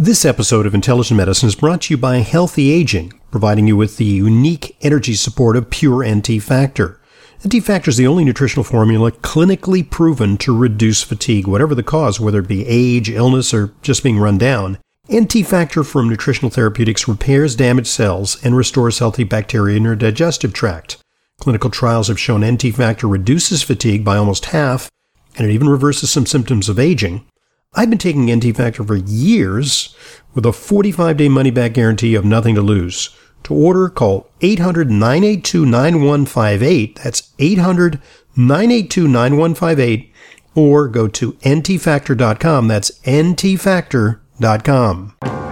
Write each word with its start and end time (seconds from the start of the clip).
This 0.00 0.24
episode 0.24 0.64
of 0.64 0.74
Intelligent 0.74 1.18
Medicine 1.18 1.46
is 1.46 1.54
brought 1.54 1.82
to 1.82 1.92
you 1.92 1.98
by 1.98 2.20
Healthy 2.20 2.70
Aging, 2.70 3.12
providing 3.30 3.68
you 3.68 3.76
with 3.76 3.98
the 3.98 4.06
unique 4.06 4.74
energy 4.80 5.12
support 5.12 5.58
of 5.58 5.68
Pure 5.68 6.08
NT 6.08 6.42
Factor. 6.42 6.98
NT 7.46 7.62
Factor 7.62 7.90
is 7.90 7.98
the 7.98 8.06
only 8.06 8.24
nutritional 8.24 8.64
formula 8.64 9.12
clinically 9.12 9.90
proven 9.90 10.38
to 10.38 10.56
reduce 10.56 11.02
fatigue, 11.02 11.46
whatever 11.46 11.74
the 11.74 11.82
cause, 11.82 12.18
whether 12.18 12.38
it 12.38 12.48
be 12.48 12.66
age, 12.66 13.10
illness, 13.10 13.52
or 13.52 13.74
just 13.82 14.02
being 14.02 14.18
run 14.18 14.38
down. 14.38 14.78
NT 15.14 15.46
Factor 15.46 15.84
from 15.84 16.08
Nutritional 16.08 16.50
Therapeutics 16.50 17.06
repairs 17.06 17.54
damaged 17.54 17.88
cells 17.88 18.42
and 18.42 18.56
restores 18.56 19.00
healthy 19.00 19.24
bacteria 19.24 19.76
in 19.76 19.84
your 19.84 19.96
digestive 19.96 20.54
tract. 20.54 20.96
Clinical 21.40 21.68
trials 21.68 22.08
have 22.08 22.18
shown 22.18 22.42
NT 22.42 22.74
Factor 22.74 23.06
reduces 23.06 23.62
fatigue 23.62 24.02
by 24.02 24.16
almost 24.16 24.46
half, 24.46 24.88
and 25.36 25.46
it 25.46 25.52
even 25.52 25.68
reverses 25.68 26.10
some 26.10 26.24
symptoms 26.24 26.70
of 26.70 26.78
aging. 26.78 27.26
I've 27.72 27.88
been 27.88 27.98
taking 27.98 28.34
NT 28.34 28.56
Factor 28.56 28.82
for 28.82 28.96
years 28.96 29.94
with 30.34 30.44
a 30.44 30.52
45 30.52 31.16
day 31.16 31.28
money 31.28 31.52
back 31.52 31.74
guarantee 31.74 32.16
of 32.16 32.24
nothing 32.24 32.56
to 32.56 32.62
lose. 32.62 33.10
To 33.44 33.54
order, 33.54 33.88
call 33.88 34.28
800 34.40 34.90
982 34.90 35.66
9158. 35.66 36.96
That's 36.96 37.32
800 37.38 38.00
982 38.36 39.06
9158. 39.06 40.12
Or 40.56 40.88
go 40.88 41.06
to 41.06 41.32
ntfactor.com. 41.32 42.66
That's 42.66 42.90
ntfactor.com. 43.02 45.49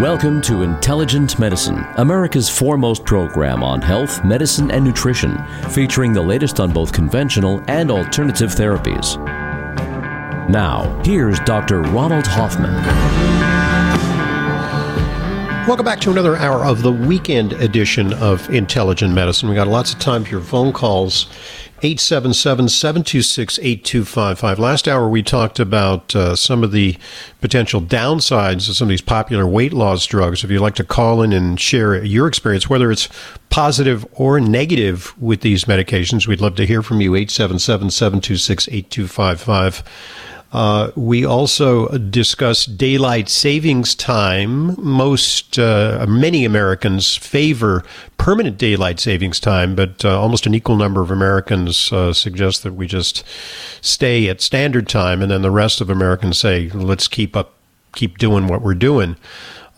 Welcome 0.00 0.42
to 0.42 0.60
Intelligent 0.60 1.38
Medicine, 1.38 1.82
America's 1.96 2.50
foremost 2.50 3.06
program 3.06 3.62
on 3.62 3.80
health, 3.80 4.22
medicine, 4.26 4.70
and 4.70 4.84
nutrition, 4.84 5.42
featuring 5.70 6.12
the 6.12 6.20
latest 6.20 6.60
on 6.60 6.70
both 6.70 6.92
conventional 6.92 7.62
and 7.66 7.90
alternative 7.90 8.50
therapies. 8.50 9.16
Now, 10.50 11.02
here's 11.02 11.40
Dr. 11.40 11.80
Ronald 11.80 12.26
Hoffman. 12.26 12.74
Welcome 15.66 15.86
back 15.86 16.00
to 16.00 16.10
another 16.10 16.36
hour 16.36 16.66
of 16.66 16.82
the 16.82 16.92
weekend 16.92 17.54
edition 17.54 18.12
of 18.12 18.50
Intelligent 18.50 19.14
Medicine. 19.14 19.48
We 19.48 19.54
got 19.54 19.66
lots 19.66 19.94
of 19.94 19.98
time 19.98 20.24
for 20.24 20.30
your 20.30 20.42
phone 20.42 20.74
calls 20.74 21.26
877 21.82 22.68
726 22.68 23.58
8255. 23.58 24.58
Last 24.58 24.88
hour, 24.88 25.08
we 25.08 25.22
talked 25.22 25.60
about 25.60 26.16
uh, 26.16 26.34
some 26.34 26.64
of 26.64 26.72
the 26.72 26.96
potential 27.40 27.82
downsides 27.82 28.68
of 28.68 28.76
some 28.76 28.86
of 28.86 28.90
these 28.90 29.02
popular 29.02 29.46
weight 29.46 29.72
loss 29.72 30.06
drugs. 30.06 30.42
If 30.42 30.50
you'd 30.50 30.60
like 30.60 30.74
to 30.76 30.84
call 30.84 31.22
in 31.22 31.32
and 31.34 31.60
share 31.60 32.02
your 32.02 32.26
experience, 32.26 32.70
whether 32.70 32.90
it's 32.90 33.08
positive 33.50 34.06
or 34.12 34.40
negative 34.40 35.14
with 35.20 35.42
these 35.42 35.66
medications, 35.66 36.26
we'd 36.26 36.40
love 36.40 36.54
to 36.56 36.66
hear 36.66 36.82
from 36.82 37.00
you. 37.00 37.14
877 37.14 37.90
726 37.90 38.68
8255. 38.68 39.82
Uh, 40.56 40.90
we 40.96 41.22
also 41.22 41.86
discuss 41.98 42.64
daylight 42.64 43.28
savings 43.28 43.94
time. 43.94 44.74
Most, 44.82 45.58
uh, 45.58 46.06
many 46.08 46.46
Americans 46.46 47.14
favor 47.14 47.84
permanent 48.16 48.56
daylight 48.56 48.98
savings 48.98 49.38
time, 49.38 49.74
but 49.74 50.02
uh, 50.02 50.18
almost 50.18 50.46
an 50.46 50.54
equal 50.54 50.76
number 50.76 51.02
of 51.02 51.10
Americans 51.10 51.92
uh, 51.92 52.10
suggest 52.14 52.62
that 52.62 52.72
we 52.72 52.86
just 52.86 53.22
stay 53.82 54.30
at 54.30 54.40
standard 54.40 54.88
time, 54.88 55.20
and 55.20 55.30
then 55.30 55.42
the 55.42 55.50
rest 55.50 55.82
of 55.82 55.90
Americans 55.90 56.38
say, 56.38 56.70
let's 56.70 57.06
keep 57.06 57.36
up, 57.36 57.52
keep 57.94 58.16
doing 58.16 58.46
what 58.46 58.62
we're 58.62 58.72
doing. 58.72 59.16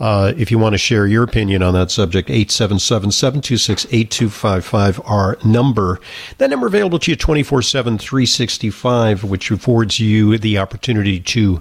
Uh, 0.01 0.33
if 0.37 0.51
you 0.51 0.59
want 0.59 0.75
to 0.75 0.79
share 0.79 1.07
your 1.07 1.23
opinion 1.25 1.63
on 1.63 1.75
that 1.75 1.91
subject, 1.91 2.29
877-726-8255, 2.29 5.11
our 5.11 5.37
number. 5.45 6.01
That 6.39 6.49
number 6.51 6.69
available 6.69 6.99
to 7.01 7.11
you 7.11 7.17
24-7, 7.17 8.01
365, 8.01 9.25
which 9.25 9.51
affords 9.51 9.99
you 9.99 10.39
the 10.39 10.59
opportunity 10.59 11.19
to 11.21 11.61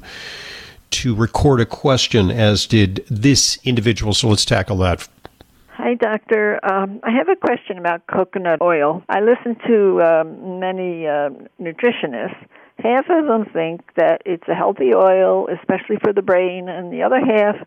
to 0.90 1.14
record 1.14 1.60
a 1.60 1.66
question, 1.66 2.32
as 2.32 2.66
did 2.66 3.04
this 3.10 3.60
individual. 3.66 4.14
So 4.14 4.30
let's 4.30 4.46
tackle 4.46 4.78
that. 4.78 5.06
Hi, 5.72 5.96
doctor. 5.96 6.62
Um, 6.64 7.02
I 7.04 7.12
have 7.12 7.28
a 7.28 7.36
question 7.36 7.78
about 7.78 8.08
coconut 8.08 8.62
oil. 8.62 9.04
I 9.10 9.20
listen 9.20 9.58
to 9.68 10.02
um, 10.02 10.62
many 10.62 11.06
uh, 11.06 11.32
nutritionists. 11.62 12.38
Half 12.80 13.10
of 13.10 13.26
them 13.26 13.44
think 13.52 13.82
that 13.96 14.22
it's 14.26 14.48
a 14.48 14.56
healthy 14.56 14.94
oil, 14.94 15.50
especially 15.50 15.98
for 16.02 16.14
the 16.14 16.22
brain, 16.22 16.70
and 16.70 16.94
the 16.94 17.04
other 17.04 17.20
half 17.20 17.58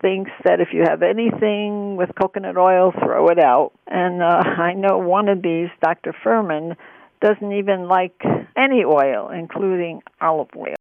thinks 0.00 0.30
that 0.44 0.60
if 0.60 0.68
you 0.72 0.82
have 0.82 1.02
anything 1.02 1.96
with 1.96 2.10
coconut 2.20 2.56
oil, 2.56 2.92
throw 2.92 3.28
it 3.28 3.38
out. 3.38 3.72
And 3.86 4.22
uh, 4.22 4.26
I 4.44 4.74
know 4.74 4.98
one 4.98 5.28
of 5.28 5.42
these, 5.42 5.68
Dr. 5.82 6.14
Fuhrman, 6.24 6.76
doesn't 7.20 7.52
even 7.52 7.86
like 7.88 8.20
any 8.56 8.84
oil, 8.84 9.28
including 9.28 10.02
olive 10.20 10.48
oil. 10.56 10.74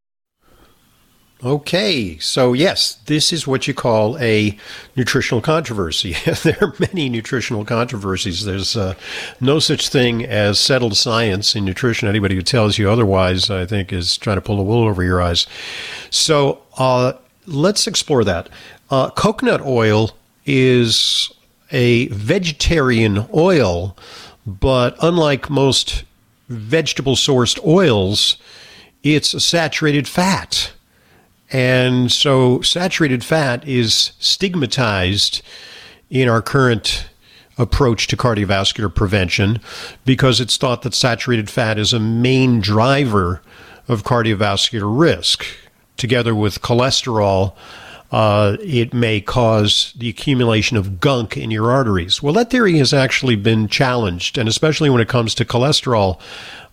Okay, 1.42 2.18
so 2.18 2.52
yes, 2.52 2.96
this 3.06 3.32
is 3.32 3.48
what 3.48 3.66
you 3.66 3.74
call 3.74 4.18
a 4.18 4.58
nutritional 4.98 5.40
controversy. 5.40 6.14
there 6.44 6.58
are 6.60 6.74
many 6.80 7.08
nutritional 7.08 7.64
controversies. 7.64 8.44
There's 8.44 8.76
uh, 8.76 8.96
no 9.40 9.60
such 9.60 9.88
thing 9.88 10.26
as 10.26 10.60
settled 10.60 10.98
science 10.98 11.56
in 11.56 11.64
nutrition. 11.64 12.10
Anybody 12.10 12.36
who 12.36 12.42
tells 12.42 12.78
you 12.78 12.90
otherwise, 12.90 13.50
I 13.50 13.66
think, 13.66 13.94
is 13.94 14.18
trying 14.18 14.36
to 14.36 14.42
pull 14.42 14.58
the 14.58 14.64
wool 14.64 14.86
over 14.86 15.02
your 15.02 15.22
eyes. 15.22 15.48
So 16.10 16.62
uh, 16.78 17.14
let's 17.50 17.88
explore 17.88 18.24
that. 18.24 18.50
Uh, 18.90 19.10
coconut 19.12 19.62
oil 19.62 20.12
is 20.46 21.32
a 21.72 22.08
vegetarian 22.08 23.28
oil, 23.34 23.96
but 24.46 24.96
unlike 25.02 25.50
most 25.50 26.04
vegetable 26.48 27.16
sourced 27.16 27.64
oils, 27.66 28.38
it's 29.04 29.34
a 29.34 29.40
saturated 29.40 30.08
fat. 30.08 30.72
And 31.52 32.12
so 32.12 32.62
saturated 32.62 33.24
fat 33.24 33.68
is 33.68 34.12
stigmatized 34.20 35.42
in 36.10 36.28
our 36.28 36.42
current 36.42 37.10
approach 37.58 38.08
to 38.08 38.18
cardiovascular 38.18 38.94
prevention 38.94 39.60
because 40.06 40.40
it's 40.40 40.58
thought 40.58 40.82
that 40.84 40.94
saturated 40.94 41.50
fat 41.50 41.78
is 41.78 41.92
a 41.92 42.00
main 42.00 42.62
driver 42.62 43.42
of 43.88 44.04
cardiovascular 44.04 44.98
risk, 44.98 45.46
together 46.00 46.34
with 46.34 46.62
cholesterol 46.62 47.56
uh, 48.12 48.58
it 48.62 48.94
may 48.94 49.22
cause 49.22 49.94
the 49.96 50.10
accumulation 50.10 50.78
of 50.78 51.00
gunk 51.00 51.38
in 51.38 51.52
your 51.52 51.72
arteries. 51.72 52.24
Well, 52.24 52.34
that 52.34 52.50
theory 52.50 52.78
has 52.80 52.94
actually 52.94 53.36
been 53.36 53.68
challenged, 53.68 54.38
and 54.38 54.50
especially 54.50 54.90
when 54.90 55.02
it 55.02 55.08
comes 55.08 55.36
to 55.36 55.46
cholesterol. 55.46 56.20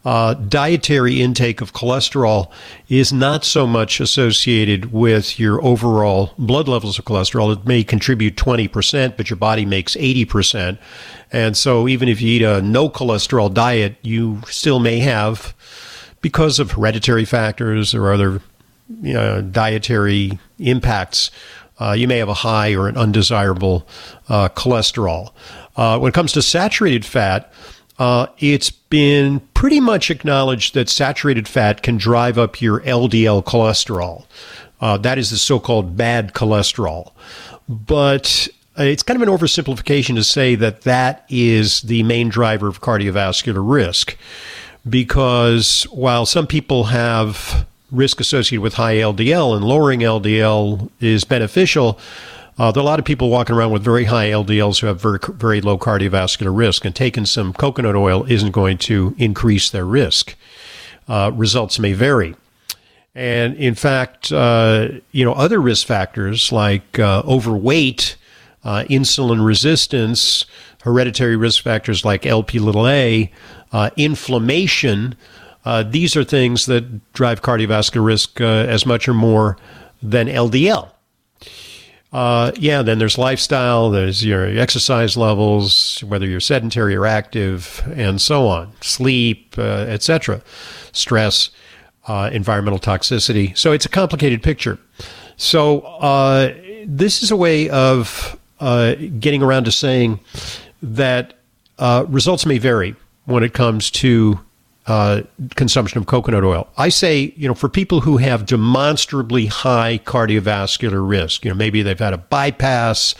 Uh, 0.04 0.34
dietary 0.34 1.20
intake 1.20 1.60
of 1.60 1.72
cholesterol 1.72 2.48
is 2.88 3.12
not 3.12 3.44
so 3.44 3.66
much 3.66 3.98
associated 3.98 4.92
with 4.92 5.36
your 5.36 5.62
overall 5.65 6.32
blood 6.38 6.69
levels 6.69 6.97
of 6.97 7.04
cholesterol. 7.04 7.53
It 7.53 7.66
may 7.66 7.82
contribute 7.82 8.36
20%, 8.36 9.16
but 9.16 9.28
your 9.28 9.36
body 9.36 9.66
makes 9.66 9.97
80%. 9.97 10.78
And 11.32 11.56
so 11.56 11.88
even 11.88 12.09
if 12.09 12.20
you 12.20 12.36
eat 12.36 12.42
a 12.42 12.62
no 12.62 12.88
cholesterol 12.88 13.53
diet, 13.53 13.97
you 14.03 14.42
still 14.47 14.78
may 14.78 15.00
have, 15.00 15.56
because 16.20 16.60
of 16.60 16.70
hereditary 16.70 17.25
factors 17.25 17.92
or 17.92 18.12
other 18.12 18.41
you 19.02 19.14
know, 19.14 19.42
dietary 19.42 20.38
impacts, 20.58 21.30
uh, 21.78 21.92
you 21.92 22.08
may 22.08 22.19
have 22.19 22.28
a 22.28 22.34
high 22.34 22.74
or 22.74 22.88
an 22.88 22.97
undesirable 22.97 23.86
uh, 24.28 24.48
cholesterol. 24.50 25.32
Uh, 25.76 25.98
when 25.98 26.08
it 26.08 26.14
comes 26.14 26.32
to 26.32 26.42
saturated 26.42 27.04
fat, 27.04 27.52
uh, 27.98 28.26
it's 28.38 28.70
been 28.70 29.41
pretty 29.54 29.80
much 29.80 30.10
acknowledged 30.10 30.74
that 30.74 30.88
saturated 30.88 31.48
fat 31.48 31.82
can 31.82 31.97
drive 31.97 32.38
up 32.38 32.60
your 32.60 32.80
LDL 32.80 33.44
cholesterol. 33.44 34.26
Uh, 34.80 34.97
that 34.98 35.18
is 35.18 35.30
the 35.30 35.38
so 35.38 35.58
called 35.58 35.97
bad 35.97 36.34
cholesterol. 36.34 37.12
But 37.68 38.48
it's 38.76 39.03
kind 39.03 39.20
of 39.20 39.26
an 39.26 39.34
oversimplification 39.34 40.14
to 40.16 40.24
say 40.24 40.54
that 40.54 40.82
that 40.82 41.24
is 41.28 41.82
the 41.82 42.03
main 42.03 42.28
driver 42.28 42.68
of 42.68 42.80
cardiovascular 42.80 43.62
risk. 43.62 44.16
Because 44.88 45.84
while 45.84 46.26
some 46.26 46.47
people 46.47 46.84
have 46.84 47.66
risk 47.91 48.20
associated 48.20 48.62
with 48.62 48.74
high 48.74 48.97
LDL, 48.97 49.56
and 49.56 49.65
lowering 49.65 50.00
LDL 50.00 50.91
is 51.00 51.24
beneficial. 51.24 51.98
Uh, 52.59 52.72
there 52.72 52.80
are 52.80 52.84
a 52.84 52.86
lot 52.86 52.98
of 52.98 53.04
people 53.04 53.28
walking 53.28 53.54
around 53.54 53.71
with 53.71 53.83
very 53.83 54.04
high 54.04 54.28
LDLs 54.28 54.80
who 54.80 54.86
have 54.86 55.00
very, 55.00 55.18
very 55.34 55.60
low 55.60 55.78
cardiovascular 55.78 56.56
risk, 56.56 56.84
and 56.84 56.94
taking 56.94 57.27
some 57.27 57.53
coconut 57.53 57.94
oil 57.94 58.24
isn't 58.24 58.53
going 58.53 58.78
to 58.78 59.15
increase 59.18 59.71
their 59.71 59.84
risk. 59.84 60.34
Uh, 61.09 61.30
results 61.34 61.78
may 61.78 61.92
vary. 61.92 62.34
And 63.15 63.54
in 63.56 63.74
fact, 63.74 64.33
uh, 64.33 64.88
you 65.12 65.24
know, 65.24 65.33
other 65.33 65.60
risk 65.60 65.86
factors 65.86 66.53
like 66.53 66.98
uh, 66.98 67.22
overweight, 67.27 68.16
uh, 68.65 68.84
insulin 68.91 69.44
resistance, 69.44 70.44
hereditary 70.83 71.36
risk 71.36 71.62
factors 71.62 72.04
like 72.04 72.27
LP 72.27 72.59
little 72.59 72.86
a, 72.86 73.30
uh, 73.72 73.91
inflammation, 73.97 75.15
uh, 75.66 75.83
these 75.83 76.16
are 76.16 76.24
things 76.24 76.66
that 76.66 77.13
drive 77.13 77.42
cardiovascular 77.42 78.04
risk 78.04 78.41
uh, 78.41 78.45
as 78.45 78.86
much 78.86 79.09
or 79.09 79.15
more 79.15 79.59
than 80.01 80.28
LDL. 80.28 80.92
Uh, 82.13 82.53
yeah, 82.57 82.83
then 82.83 82.98
there's 82.98 83.18
lifestyle, 83.18 83.91
there's 83.91 84.24
your 84.24 84.47
exercise 84.47 85.16
levels, 85.16 86.03
whether 86.07 86.24
you're 86.24 86.41
sedentary 86.41 86.95
or 86.95 87.04
active, 87.04 87.83
and 87.95 88.21
so 88.21 88.47
on, 88.47 88.72
sleep, 88.80 89.54
uh, 89.59 89.84
etc., 89.89 90.41
stress. 90.92 91.51
uh, 92.07 92.30
environmental 92.33 92.78
toxicity. 92.78 93.57
So 93.59 93.72
it's 93.72 93.84
a 93.84 93.89
complicated 93.89 94.42
picture. 94.42 94.78
So 95.36 95.80
this 96.86 97.22
is 97.22 97.33
a 97.33 97.36
way 97.36 97.69
of 97.69 98.39
getting 98.60 99.42
around 99.42 99.65
to 99.65 99.72
saying 99.72 100.21
that 100.83 101.34
results 102.07 102.47
may 102.47 102.59
vary 102.59 102.95
when 103.24 103.42
it 103.42 103.54
comes 103.54 103.91
to 103.91 104.39
uh, 104.86 105.22
consumption 105.56 105.98
of 105.98 106.06
coconut 106.06 106.44
oil. 106.44 106.68
I 106.77 106.88
say, 106.88 107.34
you 107.36 107.48
know, 107.48 107.54
for 107.54 107.68
people 107.68 108.03
who 108.03 108.18
have 108.18 108.47
demonstrably 108.47 109.47
high 109.47 109.98
cardiovascular 110.04 111.06
risk, 111.06 111.44
you 111.44 111.50
know, 111.50 111.56
maybe 111.56 111.83
they've 111.83 111.98
had 111.98 112.12
a 112.12 112.18
bypass 112.18 113.15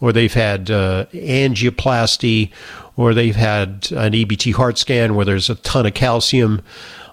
or 0.00 0.12
they've 0.12 0.34
had 0.34 0.70
uh, 0.70 1.06
angioplasty 1.12 2.50
or 2.96 3.14
they've 3.14 3.36
had 3.36 3.88
an 3.92 4.12
EBT 4.12 4.54
heart 4.54 4.76
scan 4.76 5.14
where 5.14 5.24
there's 5.24 5.48
a 5.48 5.54
ton 5.56 5.86
of 5.86 5.94
calcium, 5.94 6.60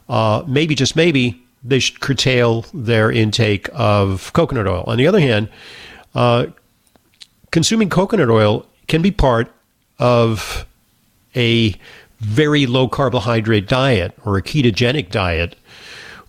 uh, 0.09 0.43
maybe 0.47 0.75
just 0.75 0.95
maybe 0.95 1.41
they 1.63 1.79
should 1.79 1.99
curtail 1.99 2.65
their 2.73 3.11
intake 3.11 3.69
of 3.73 4.31
coconut 4.33 4.67
oil. 4.67 4.83
On 4.87 4.97
the 4.97 5.07
other 5.07 5.19
hand, 5.19 5.49
uh, 6.13 6.47
consuming 7.51 7.89
coconut 7.89 8.29
oil 8.29 8.65
can 8.87 9.01
be 9.01 9.11
part 9.11 9.51
of 9.99 10.65
a 11.35 11.75
very 12.25 12.65
low 12.65 12.87
carbohydrate 12.87 13.67
diet 13.67 14.13
or 14.25 14.35
a 14.35 14.41
ketogenic 14.41 15.11
diet, 15.11 15.55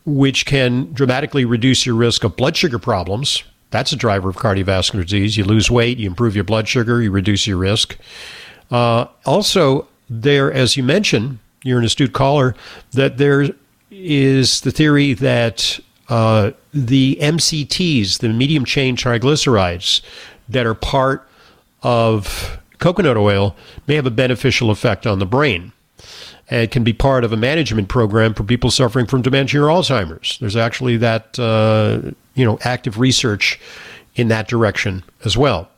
which 0.04 0.44
can 0.44 0.92
dramatically 0.92 1.44
reduce 1.44 1.86
your 1.86 1.94
risk 1.94 2.22
of 2.22 2.36
blood 2.36 2.56
sugar 2.56 2.78
problems. 2.78 3.42
That's 3.70 3.92
a 3.92 3.96
driver 3.96 4.28
of 4.28 4.36
cardiovascular 4.36 5.02
disease. 5.02 5.36
You 5.36 5.44
lose 5.44 5.70
weight, 5.70 5.98
you 5.98 6.06
improve 6.06 6.34
your 6.34 6.44
blood 6.44 6.68
sugar, 6.68 7.02
you 7.02 7.10
reduce 7.10 7.46
your 7.46 7.56
risk. 7.56 7.96
Uh, 8.70 9.06
also, 9.24 9.88
there, 10.08 10.52
as 10.52 10.76
you 10.76 10.82
mentioned, 10.82 11.38
you're 11.62 11.78
an 11.78 11.84
astute 11.84 12.12
caller, 12.12 12.54
that 12.92 13.16
there 13.16 13.48
is 13.90 14.60
the 14.60 14.70
theory 14.70 15.14
that 15.14 15.80
uh, 16.08 16.52
the 16.72 17.18
MCTs, 17.20 18.18
the 18.18 18.28
medium 18.28 18.64
chain 18.64 18.96
triglycerides, 18.96 20.02
that 20.48 20.66
are 20.66 20.74
part 20.74 21.26
of 21.82 22.60
coconut 22.78 23.16
oil 23.16 23.56
may 23.86 23.94
have 23.94 24.06
a 24.06 24.10
beneficial 24.10 24.70
effect 24.70 25.06
on 25.06 25.18
the 25.18 25.26
brain 25.26 25.72
and 26.48 26.70
can 26.70 26.84
be 26.84 26.92
part 26.92 27.24
of 27.24 27.32
a 27.32 27.36
management 27.36 27.88
program 27.88 28.34
for 28.34 28.44
people 28.44 28.70
suffering 28.70 29.06
from 29.06 29.22
dementia 29.22 29.62
or 29.62 29.66
Alzheimer's. 29.66 30.38
There's 30.38 30.56
actually 30.56 30.96
that 30.98 31.38
uh, 31.38 32.12
you 32.34 32.44
know 32.44 32.58
active 32.62 32.98
research 32.98 33.58
in 34.14 34.28
that 34.28 34.48
direction 34.48 35.04
as 35.24 35.36
well. 35.36 35.68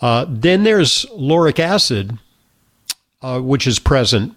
Uh, 0.00 0.26
then 0.28 0.64
there's 0.64 1.06
lauric 1.12 1.58
acid, 1.58 2.18
uh, 3.22 3.40
which 3.40 3.66
is 3.66 3.78
present 3.78 4.34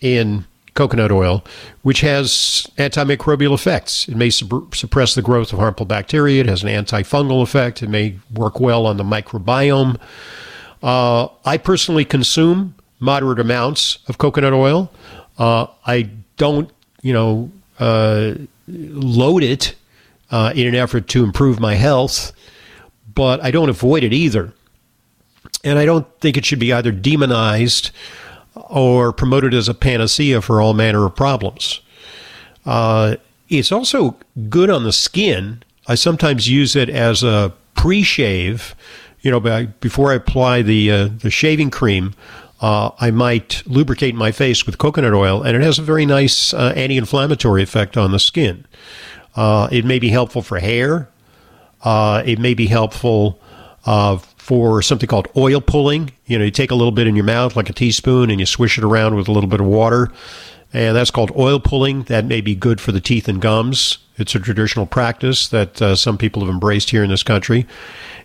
in 0.00 0.46
coconut 0.74 1.10
oil, 1.10 1.44
which 1.82 2.02
has 2.02 2.66
antimicrobial 2.78 3.52
effects. 3.52 4.08
It 4.08 4.16
may 4.16 4.30
suppress 4.30 5.14
the 5.14 5.22
growth 5.22 5.52
of 5.52 5.58
harmful 5.58 5.86
bacteria. 5.86 6.40
It 6.42 6.46
has 6.46 6.62
an 6.62 6.68
antifungal 6.68 7.42
effect. 7.42 7.82
It 7.82 7.88
may 7.88 8.18
work 8.32 8.60
well 8.60 8.86
on 8.86 8.96
the 8.96 9.04
microbiome. 9.04 9.98
Uh, 10.80 11.28
I 11.44 11.58
personally 11.58 12.04
consume 12.04 12.76
moderate 13.00 13.40
amounts 13.40 13.98
of 14.08 14.18
coconut 14.18 14.52
oil. 14.52 14.90
Uh, 15.38 15.66
I 15.86 16.10
don't, 16.36 16.70
you 17.02 17.12
know, 17.12 17.50
uh, 17.78 18.34
load 18.66 19.42
it 19.42 19.74
uh, 20.30 20.52
in 20.54 20.66
an 20.66 20.74
effort 20.74 21.08
to 21.08 21.24
improve 21.24 21.60
my 21.60 21.74
health, 21.74 22.32
but 23.14 23.42
I 23.42 23.50
don't 23.50 23.68
avoid 23.68 24.04
it 24.04 24.12
either. 24.12 24.52
And 25.64 25.78
I 25.78 25.84
don't 25.84 26.06
think 26.20 26.36
it 26.36 26.44
should 26.44 26.58
be 26.58 26.72
either 26.72 26.92
demonized 26.92 27.90
or 28.54 29.12
promoted 29.12 29.54
as 29.54 29.68
a 29.68 29.74
panacea 29.74 30.42
for 30.42 30.60
all 30.60 30.74
manner 30.74 31.04
of 31.04 31.14
problems. 31.14 31.80
Uh, 32.66 33.16
it's 33.48 33.72
also 33.72 34.16
good 34.48 34.70
on 34.70 34.84
the 34.84 34.92
skin. 34.92 35.62
I 35.86 35.94
sometimes 35.94 36.48
use 36.48 36.76
it 36.76 36.90
as 36.90 37.22
a 37.22 37.52
pre-shave. 37.74 38.74
You 39.20 39.30
know, 39.30 39.66
before 39.80 40.12
I 40.12 40.14
apply 40.14 40.62
the 40.62 40.90
uh, 40.90 41.08
the 41.08 41.30
shaving 41.30 41.70
cream, 41.70 42.14
uh, 42.60 42.90
I 42.98 43.10
might 43.10 43.62
lubricate 43.66 44.14
my 44.14 44.32
face 44.32 44.66
with 44.66 44.78
coconut 44.78 45.14
oil, 45.14 45.42
and 45.42 45.56
it 45.56 45.62
has 45.62 45.78
a 45.78 45.82
very 45.82 46.06
nice 46.06 46.52
uh, 46.52 46.72
anti-inflammatory 46.76 47.62
effect 47.62 47.96
on 47.96 48.12
the 48.12 48.18
skin. 48.18 48.66
Uh, 49.36 49.68
it 49.70 49.84
may 49.84 49.98
be 49.98 50.08
helpful 50.08 50.42
for 50.42 50.58
hair. 50.58 51.08
Uh, 51.82 52.22
it 52.26 52.38
may 52.38 52.54
be 52.54 52.66
helpful 52.66 53.40
for 54.48 54.80
something 54.82 55.06
called 55.06 55.28
oil 55.36 55.60
pulling. 55.60 56.10
You 56.26 56.38
know, 56.38 56.44
you 56.46 56.50
take 56.50 56.70
a 56.70 56.74
little 56.74 56.90
bit 56.90 57.06
in 57.06 57.14
your 57.14 57.24
mouth, 57.24 57.54
like 57.54 57.68
a 57.70 57.72
teaspoon, 57.72 58.30
and 58.30 58.40
you 58.40 58.46
swish 58.46 58.78
it 58.78 58.84
around 58.84 59.14
with 59.14 59.28
a 59.28 59.32
little 59.32 59.48
bit 59.48 59.60
of 59.60 59.66
water. 59.66 60.10
And 60.72 60.94
that's 60.96 61.10
called 61.10 61.32
oil 61.36 61.60
pulling. 61.60 62.02
That 62.04 62.26
may 62.26 62.40
be 62.40 62.54
good 62.54 62.80
for 62.80 62.92
the 62.92 63.00
teeth 63.00 63.28
and 63.28 63.40
gums. 63.40 63.98
It's 64.16 64.34
a 64.34 64.40
traditional 64.40 64.84
practice 64.84 65.48
that 65.48 65.80
uh, 65.80 65.96
some 65.96 66.18
people 66.18 66.42
have 66.42 66.50
embraced 66.50 66.90
here 66.90 67.02
in 67.02 67.10
this 67.10 67.22
country. 67.22 67.66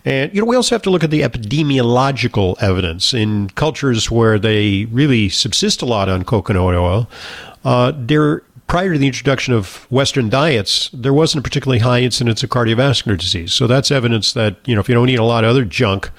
And, 0.05 0.33
you 0.33 0.41
know, 0.41 0.47
we 0.47 0.55
also 0.55 0.75
have 0.75 0.81
to 0.81 0.89
look 0.89 1.03
at 1.03 1.11
the 1.11 1.21
epidemiological 1.21 2.61
evidence. 2.61 3.13
In 3.13 3.49
cultures 3.51 4.11
where 4.11 4.37
they 4.37 4.85
really 4.85 5.29
subsist 5.29 5.81
a 5.81 5.85
lot 5.85 6.09
on 6.09 6.23
coconut 6.23 6.61
oil, 6.61 7.07
uh, 7.63 7.93
there 7.95 8.43
prior 8.67 8.93
to 8.93 8.99
the 8.99 9.07
introduction 9.07 9.53
of 9.53 9.89
Western 9.91 10.29
diets, 10.29 10.89
there 10.93 11.13
wasn't 11.13 11.39
a 11.39 11.43
particularly 11.43 11.79
high 11.79 12.01
incidence 12.01 12.43
of 12.43 12.49
cardiovascular 12.49 13.17
disease. 13.17 13.53
So 13.53 13.67
that's 13.67 13.91
evidence 13.91 14.33
that, 14.33 14.57
you 14.65 14.73
know, 14.73 14.81
if 14.81 14.89
you 14.89 14.95
don't 14.95 15.09
eat 15.09 15.19
a 15.19 15.23
lot 15.23 15.43
of 15.43 15.51
other 15.51 15.63
junk 15.63 16.09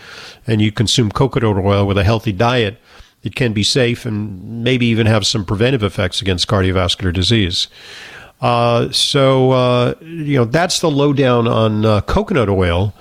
and 0.47 0.63
you 0.63 0.71
consume 0.71 1.11
coconut 1.11 1.57
oil 1.57 1.85
with 1.87 1.99
a 1.99 2.05
healthy 2.05 2.33
diet, 2.33 2.79
it 3.25 3.35
can 3.35 3.55
be 3.55 3.63
safe 3.63 4.05
and 4.05 4.63
maybe 4.63 4.87
even 4.87 5.07
have 5.07 5.27
some 5.27 5.45
preventive 5.45 5.83
effects 5.83 6.21
against 6.21 6.47
cardiovascular 6.47 7.13
disease. 7.13 7.69
Uh, 8.41 8.91
so, 8.93 9.53
uh, 9.53 9.95
you 10.03 10.37
know, 10.37 10.45
that's 10.45 10.81
the 10.81 10.91
lowdown 10.91 11.49
on 11.49 11.87
uh, 11.87 12.03
coconut 12.03 12.51
oil. 12.51 12.93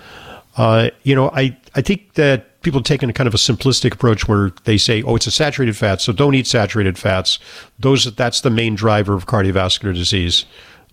Uh, 0.55 0.89
you 1.03 1.13
know, 1.13 1.29
I, 1.31 1.57
I 1.75 1.81
think 1.81 2.13
that 2.13 2.61
people 2.61 2.79
have 2.79 2.85
taken 2.85 3.09
a 3.09 3.13
kind 3.13 3.27
of 3.27 3.33
a 3.33 3.37
simplistic 3.37 3.93
approach 3.93 4.27
where 4.27 4.51
they 4.63 4.77
say, 4.77 5.03
"Oh, 5.03 5.15
it's 5.15 5.27
a 5.27 5.31
saturated 5.31 5.75
fat, 5.75 5.99
so 5.99 6.13
don't 6.13 6.35
eat 6.35 6.47
saturated 6.47 6.97
fats." 6.97 7.39
Those 7.79 8.05
that's 8.15 8.41
the 8.41 8.51
main 8.51 8.75
driver 8.75 9.15
of 9.15 9.25
cardiovascular 9.25 9.93
disease. 9.93 10.45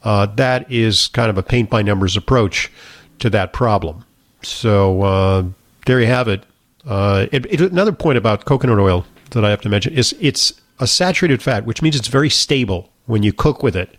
Uh, 0.03 0.27
that 0.27 0.71
is 0.73 1.09
kind 1.09 1.31
of 1.31 1.38
a 1.38 1.43
paint 1.43 1.71
by 1.71 1.82
numbers 1.82 2.17
approach 2.17 2.73
to 3.19 3.31
that 3.31 3.53
problem. 3.53 4.05
So 4.43 5.03
uh, 5.03 5.44
there 5.85 6.00
you 6.00 6.06
have 6.06 6.27
it. 6.27 6.43
It, 6.87 7.47
it. 7.47 7.61
Another 7.61 7.93
point 7.93 8.17
about 8.17 8.47
coconut 8.47 8.79
oil 8.79 9.05
that 9.32 9.44
I 9.44 9.50
have 9.50 9.61
to 9.62 9.69
mention 9.69 9.93
is 9.94 10.15
it's 10.21 10.53
a 10.79 10.87
saturated 10.87 11.43
fat, 11.43 11.67
which 11.67 11.82
means 11.82 11.97
it's 11.97 12.09
very 12.09 12.31
stable 12.31 12.91
when 13.06 13.23
you 13.23 13.32
cook 13.32 13.62
with 13.62 13.77
it. 13.77 13.97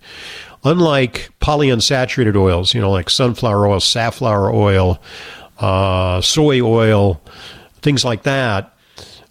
Unlike 0.64 1.32
polyunsaturated 1.42 2.36
oils, 2.36 2.74
you 2.74 2.82
know, 2.82 2.92
like 2.92 3.10
sunflower 3.10 3.68
oil, 3.68 3.80
safflower 3.80 4.52
oil, 4.52 5.02
uh, 5.60 6.22
soy 6.22 6.62
oil, 6.62 7.22
things 7.82 8.06
like 8.06 8.24
that, 8.24 8.76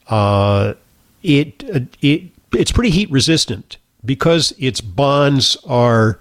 uh, 0.08 0.74
it 1.22 1.62
it 2.00 2.30
it's 2.52 2.72
pretty 2.72 2.90
heat 2.90 3.10
resistant 3.10 3.76
because 4.04 4.52
its 4.58 4.80
bonds 4.80 5.56
are 5.66 6.18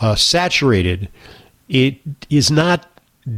uh, 0.00 0.14
saturated. 0.14 1.08
It 1.68 1.98
is 2.30 2.50
not 2.50 2.86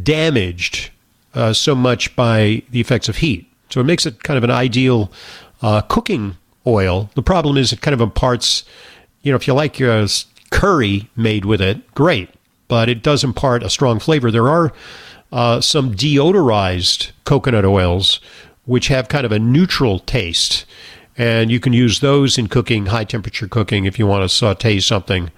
damaged 0.03 0.91
uh, 1.35 1.53
so 1.53 1.75
much 1.75 2.15
by 2.17 2.63
the 2.71 2.81
effects 2.81 3.09
of 3.09 3.17
heat, 3.17 3.51
so 3.71 3.81
it 3.81 3.85
makes 3.85 4.05
it 4.05 4.23
kind 4.23 4.37
of 4.37 4.45
an 4.45 4.51
ideal 4.51 5.11
uh, 5.63 5.81
cooking 5.83 6.37
oil. 6.67 7.11
The 7.15 7.23
problem 7.23 7.57
is 7.57 7.73
it 7.73 7.81
kind 7.81 7.95
of 7.95 8.01
imparts, 8.01 8.65
you 9.23 9.33
know, 9.33 9.37
if 9.37 9.47
you 9.47 9.55
like 9.55 9.79
your 9.79 10.07
curry 10.51 11.09
made 11.17 11.45
with 11.45 11.61
it, 11.61 11.95
great, 11.95 12.31
but 12.69 12.89
it 12.89 13.03
does 13.03 13.25
impart 13.25 13.63
a 13.63 13.71
strong 13.71 13.99
flavor. 13.99 14.31
There 14.31 14.49
are 14.49 14.73
uh, 15.33 15.61
some 15.61 15.95
deodorized 15.95 17.11
coconut 17.25 17.65
oils, 17.65 18.21
which 18.65 18.89
have 18.89 19.09
kind 19.09 19.25
of 19.25 19.33
a 19.33 19.39
neutral 19.39 20.01
taste. 20.01 20.65
And 21.19 21.51
you 21.51 21.61
can 21.61 21.73
use 21.73 22.01
those 22.01 22.37
in 22.37 22.49
cooking, 22.49 22.87
high 22.87 23.05
temperature 23.05 23.49
cooking, 23.49 23.87
if 23.87 23.99
you 23.99 24.07
want 24.07 24.23
to 24.23 24.29
saute 24.29 24.81
something. 24.81 25.31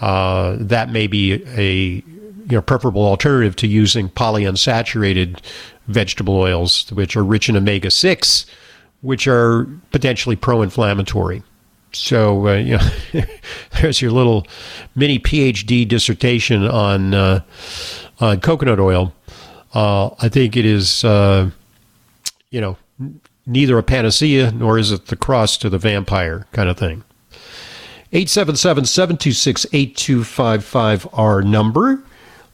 Uh, 0.00 0.56
that 0.58 0.90
may 0.90 1.06
be 1.06 1.42
a 1.46 2.02
you 2.50 2.56
know 2.56 2.62
preferable 2.62 3.04
alternative 3.04 3.54
to 3.56 3.66
using 3.66 4.08
polyunsaturated 4.08 5.40
vegetable 5.88 6.36
oils, 6.36 6.90
which 6.92 7.16
are 7.16 7.24
rich 7.24 7.48
in 7.48 7.56
omega 7.56 7.90
six, 7.90 8.46
which 9.02 9.26
are 9.26 9.66
potentially 9.92 10.36
pro-inflammatory. 10.36 11.42
So 11.92 12.48
uh, 12.48 12.54
you 12.56 12.78
know, 12.78 13.24
there's 13.80 14.00
your 14.00 14.10
little 14.10 14.46
mini 14.94 15.18
PhD 15.18 15.86
dissertation 15.86 16.66
on 16.66 17.14
uh, 17.14 17.40
on 18.20 18.40
coconut 18.40 18.80
oil. 18.80 19.14
Uh, 19.72 20.10
I 20.18 20.28
think 20.28 20.56
it 20.56 20.66
is, 20.66 21.04
uh, 21.04 21.50
you 22.50 22.60
know, 22.60 22.76
neither 23.46 23.78
a 23.78 23.82
panacea 23.82 24.50
nor 24.50 24.78
is 24.78 24.90
it 24.90 25.06
the 25.06 25.16
cross 25.16 25.56
to 25.58 25.70
the 25.70 25.78
vampire 25.78 26.46
kind 26.52 26.68
of 26.68 26.76
thing. 26.76 27.04
877 28.12 28.86
726 28.86 29.66
8255, 29.72 31.08
our 31.12 31.42
number. 31.42 32.02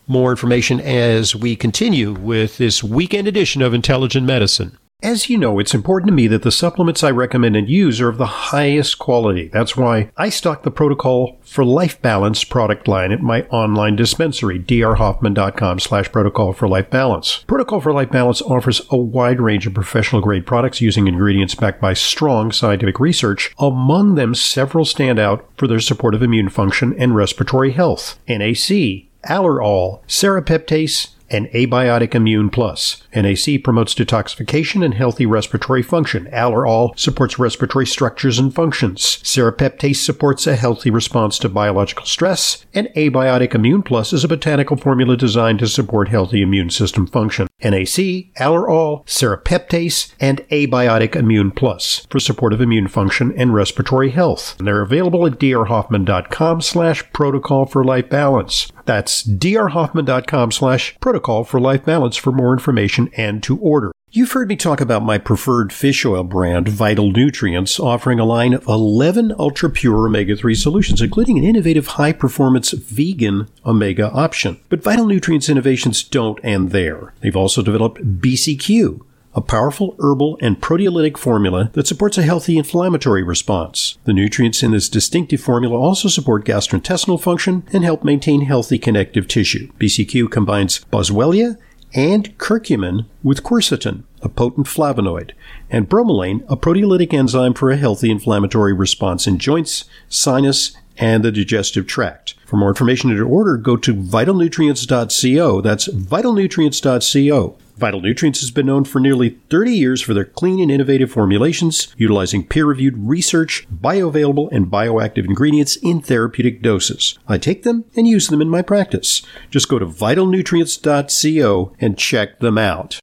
More 0.07 0.31
information 0.31 0.81
as 0.81 1.35
we 1.35 1.57
continue 1.57 2.13
with 2.13 2.59
this 2.59 2.85
weekend 2.85 3.27
edition 3.27 3.63
of 3.63 3.73
Intelligent 3.73 4.27
Medicine. 4.27 4.77
As 5.03 5.29
you 5.29 5.37
know, 5.37 5.59
it's 5.59 5.75
important 5.75 6.09
to 6.09 6.15
me 6.15 6.27
that 6.27 6.43
the 6.43 6.51
supplements 6.51 7.05
I 7.05 7.11
recommend 7.11 7.55
and 7.55 7.69
use 7.69 8.01
are 8.01 8.09
of 8.09 8.17
the 8.17 8.27
highest 8.27 8.99
quality. 8.99 9.49
That's 9.49 9.77
why 9.77 10.11
I 10.17 10.31
stock 10.31 10.63
the 10.63 10.71
Protocol 10.71 11.39
for 11.43 11.67
Life 11.67 12.01
Balance 12.01 12.45
product 12.45 12.89
line 12.89 13.13
at 13.13 13.21
my 13.21 13.43
online 13.43 13.95
dispensary, 13.95 14.59
drhoffman.com 14.59 15.81
slash 15.81 16.11
protocol 16.11 16.55
for 16.55 16.67
life 16.67 16.89
balance. 16.89 17.45
Protocol 17.47 17.83
for 17.83 17.93
Life 17.93 18.11
Balance 18.11 18.41
offers 18.41 18.81
a 18.91 18.97
wide 18.97 19.39
range 19.39 19.67
of 19.67 19.75
professional 19.75 20.23
grade 20.23 20.47
products 20.47 20.81
using 20.81 21.07
ingredients 21.07 21.55
backed 21.55 21.81
by 21.81 21.93
strong 21.93 22.51
scientific 22.51 22.99
research. 22.99 23.55
Among 23.59 24.15
them, 24.15 24.35
several 24.35 24.87
stand 24.87 25.19
out 25.19 25.47
for 25.59 25.67
their 25.67 25.79
support 25.79 26.15
of 26.15 26.23
immune 26.23 26.49
function 26.49 26.95
and 26.99 27.15
respiratory 27.15 27.73
health. 27.73 28.19
NAC, 28.27 29.05
Allerol, 29.29 30.03
Serrapeptase, 30.07 31.16
and 31.31 31.47
Abiotic 31.49 32.15
Immune 32.15 32.51
Plus. 32.51 33.03
NAC 33.15 33.63
promotes 33.63 33.95
detoxification 33.95 34.85
and 34.85 34.95
healthy 34.95 35.27
respiratory 35.27 35.83
function. 35.83 36.27
Allerol 36.33 36.99
supports 36.99 37.39
respiratory 37.39 37.87
structures 37.87 38.39
and 38.39 38.55
functions. 38.55 39.03
Serrapeptase 39.23 39.97
supports 39.97 40.47
a 40.47 40.57
healthy 40.57 40.91
response 40.91 41.39
to 41.39 41.49
biological 41.49 42.07
stress. 42.07 42.65
And 42.75 42.89
Abiotic 42.97 43.55
Immune 43.55 43.83
Plus 43.83 44.13
is 44.13 44.25
a 44.25 44.29
botanical 44.29 44.77
formula 44.77 45.17
designed 45.17 45.59
to 45.61 45.67
support 45.67 46.09
healthy 46.09 46.43
immune 46.43 46.71
system 46.71 47.07
function. 47.07 47.49
NAC, 47.63 48.33
Allerol, 48.39 49.07
Serrapeptase, 49.07 50.15
and 50.21 50.47
Abiotic 50.49 51.17
Immune 51.17 51.51
Plus 51.53 52.07
for 52.11 52.21
support 52.21 52.53
of 52.53 52.61
immune 52.61 52.89
function 52.89 53.33
and 53.37 53.55
respiratory 53.55 54.11
health. 54.11 54.57
And 54.59 54.67
they're 54.67 54.83
available 54.83 55.27
at 55.27 55.39
drhoffman.com 55.39 56.61
slash 56.61 57.13
protocol 57.13 57.67
for 57.67 57.85
life 57.85 58.11
balance. 58.11 58.71
That's 58.85 59.23
drhoffman.com 59.23 60.53
slash 60.53 60.97
protocol 61.01 61.45
for 61.45 61.61
life 61.61 61.85
balance 61.85 62.17
for 62.17 62.33
more 62.33 62.53
information 62.53 63.11
and 63.17 63.43
to 63.45 63.59
order. 63.59 63.93
You've 64.17 64.33
heard 64.33 64.49
me 64.49 64.57
talk 64.57 64.81
about 64.81 65.03
my 65.03 65.19
preferred 65.19 65.75
fish 65.75 66.07
oil 66.07 66.25
brand, 66.25 66.71
Vital 66.71 67.11
Nutrients, 67.11 67.79
offering 67.79 68.19
a 68.19 68.25
line 68.25 68.55
of 68.55 68.67
11 68.67 69.35
ultra 69.39 69.69
pure 69.69 70.07
omega 70.07 70.35
3 70.35 70.55
solutions, 70.55 71.03
including 71.03 71.37
an 71.37 71.45
innovative 71.45 71.87
high 71.87 72.15
performance 72.15 72.71
vegan 72.71 73.47
omega 73.67 74.11
option. 74.13 74.59
But 74.71 74.83
Vital 74.83 75.05
Nutrients 75.05 75.51
innovations 75.51 76.03
don't 76.03 76.43
end 76.43 76.71
there. 76.71 77.13
They've 77.21 77.37
also 77.37 77.61
developed 77.61 78.23
BCQ, 78.23 79.05
a 79.35 79.43
powerful 79.43 79.95
herbal 79.99 80.39
and 80.41 80.63
proteolytic 80.63 81.19
formula 81.19 81.71
that 81.75 81.87
supports 81.87 82.17
a 82.17 82.23
healthy 82.23 82.57
inflammatory 82.57 83.23
response. 83.23 83.99
The 84.05 84.15
nutrients 84.15 84.63
in 84.63 84.71
this 84.71 84.89
distinctive 84.89 85.43
formula 85.43 85.79
also 85.79 86.09
support 86.09 86.47
gastrointestinal 86.47 87.21
function 87.21 87.65
and 87.71 87.85
help 87.85 88.03
maintain 88.03 88.47
healthy 88.47 88.79
connective 88.79 89.29
tissue. 89.29 89.71
BCQ 89.73 90.31
combines 90.31 90.87
boswellia 90.91 91.59
and 91.95 92.37
curcumin 92.39 93.07
with 93.23 93.43
quercetin, 93.43 94.03
a 94.23 94.29
potent 94.29 94.67
flavonoid, 94.67 95.33
and 95.71 95.89
bromelain, 95.89 96.45
a 96.49 96.57
proteolytic 96.57 97.13
enzyme 97.13 97.55
for 97.55 97.71
a 97.71 97.77
healthy 97.77 98.11
inflammatory 98.11 98.73
response 98.73 99.27
in 99.27 99.39
joints, 99.39 99.85
sinus, 100.09 100.77
and 100.99 101.25
the 101.25 101.33
digestive 101.33 101.87
tract. 101.87 102.35
For 102.47 102.57
more 102.57 102.69
information 102.69 103.11
and 103.11 103.19
to 103.19 103.25
order, 103.25 103.57
go 103.57 103.77
to 103.77 103.95
vitalnutrients.co. 103.95 105.61
That's 105.61 105.89
vitalnutrients.co. 105.89 107.59
Vital 107.77 108.01
Nutrients 108.01 108.41
has 108.41 108.51
been 108.51 108.67
known 108.67 108.85
for 108.87 109.01
nearly 109.01 109.39
30 109.51 109.73
years 109.73 110.01
for 110.01 110.15
their 110.15 110.25
clean 110.25 110.61
and 110.61 110.71
innovative 110.71 111.11
formulations, 111.11 111.95
utilizing 111.99 112.47
peer 112.47 112.65
reviewed 112.65 112.97
research, 112.97 113.67
bioavailable, 113.71 114.49
and 114.51 114.69
bioactive 114.69 115.27
ingredients 115.27 115.77
in 115.77 116.01
therapeutic 116.01 116.63
doses. 116.63 117.19
I 117.29 117.37
take 117.37 117.65
them 117.65 117.85
and 117.95 118.09
use 118.09 118.29
them 118.29 118.41
in 118.41 118.49
my 118.49 118.63
practice. 118.63 119.21
Just 119.51 119.69
go 119.69 119.79
to 119.79 119.85
vitalnutrients.co 119.85 121.77
and 121.79 121.99
check 121.99 122.39
them 122.39 122.57
out. 122.57 122.99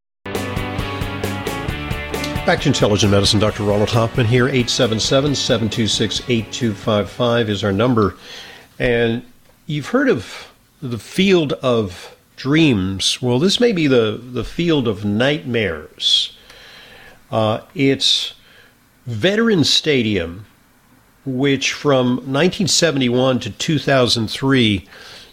Back 2.45 2.59
to 2.63 2.67
Intelligent 2.67 3.09
Medicine, 3.09 3.39
Dr. 3.39 3.63
Ronald 3.63 3.91
Hoffman 3.91 4.25
here. 4.25 4.49
877 4.49 5.33
726 5.33 6.23
8255 6.27 7.49
is 7.49 7.63
our 7.63 7.71
number. 7.71 8.17
And 8.77 9.23
you've 9.65 9.87
heard 9.87 10.09
of 10.09 10.51
the 10.81 10.99
field 10.99 11.53
of 11.53 12.17
dreams. 12.35 13.21
Well, 13.21 13.39
this 13.39 13.61
may 13.61 13.71
be 13.71 13.87
the, 13.87 14.19
the 14.21 14.43
field 14.43 14.89
of 14.89 15.05
nightmares. 15.05 16.37
Uh, 17.31 17.61
it's 17.75 18.33
Veterans 19.05 19.69
Stadium, 19.69 20.45
which 21.25 21.71
from 21.71 22.17
1971 22.17 23.39
to 23.39 23.51
2003 23.51 24.85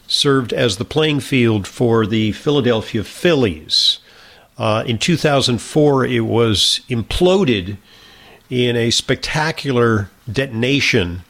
served 0.06 0.52
as 0.52 0.76
the 0.76 0.84
playing 0.84 1.18
field 1.18 1.66
for 1.66 2.06
the 2.06 2.30
Philadelphia 2.30 3.02
Phillies. 3.02 3.98
Uh, 4.60 4.84
in 4.86 4.98
2004, 4.98 6.04
it 6.04 6.20
was 6.20 6.82
imploded 6.90 7.78
in 8.50 8.76
a 8.76 8.90
spectacular 8.90 10.10
detonation, 10.30 11.22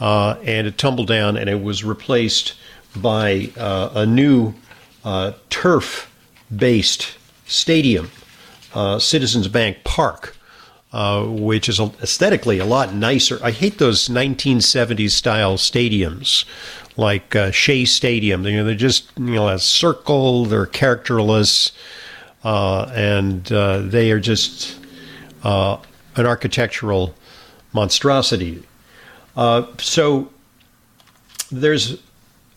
uh, 0.00 0.36
and 0.42 0.66
it 0.66 0.78
tumbled 0.78 1.06
down, 1.06 1.36
and 1.36 1.50
it 1.50 1.62
was 1.62 1.84
replaced 1.84 2.54
by 2.96 3.50
uh, 3.58 3.90
a 3.94 4.06
new 4.06 4.54
uh, 5.04 5.32
turf-based 5.50 7.14
stadium, 7.44 8.10
uh, 8.74 8.98
Citizens 8.98 9.48
Bank 9.48 9.84
Park. 9.84 10.36
Which 10.94 11.70
is 11.70 11.80
aesthetically 11.80 12.58
a 12.58 12.66
lot 12.66 12.94
nicer. 12.94 13.38
I 13.42 13.50
hate 13.50 13.78
those 13.78 14.08
1970s 14.08 15.12
style 15.12 15.56
stadiums 15.56 16.44
like 16.98 17.34
Shea 17.52 17.86
Stadium. 17.86 18.44
You 18.44 18.58
know, 18.58 18.64
they're 18.64 18.74
just 18.74 19.10
you 19.16 19.36
know 19.36 19.48
a 19.48 19.58
circle. 19.58 20.44
They're 20.44 20.66
characterless 20.66 21.72
and 22.44 23.50
uh, 23.52 23.78
they 23.78 24.10
are 24.10 24.20
just 24.20 24.78
uh, 25.44 25.76
an 26.16 26.26
architectural 26.26 27.14
monstrosity. 27.72 28.62
Uh, 29.36 29.64
so 29.78 30.30
there's 31.50 32.00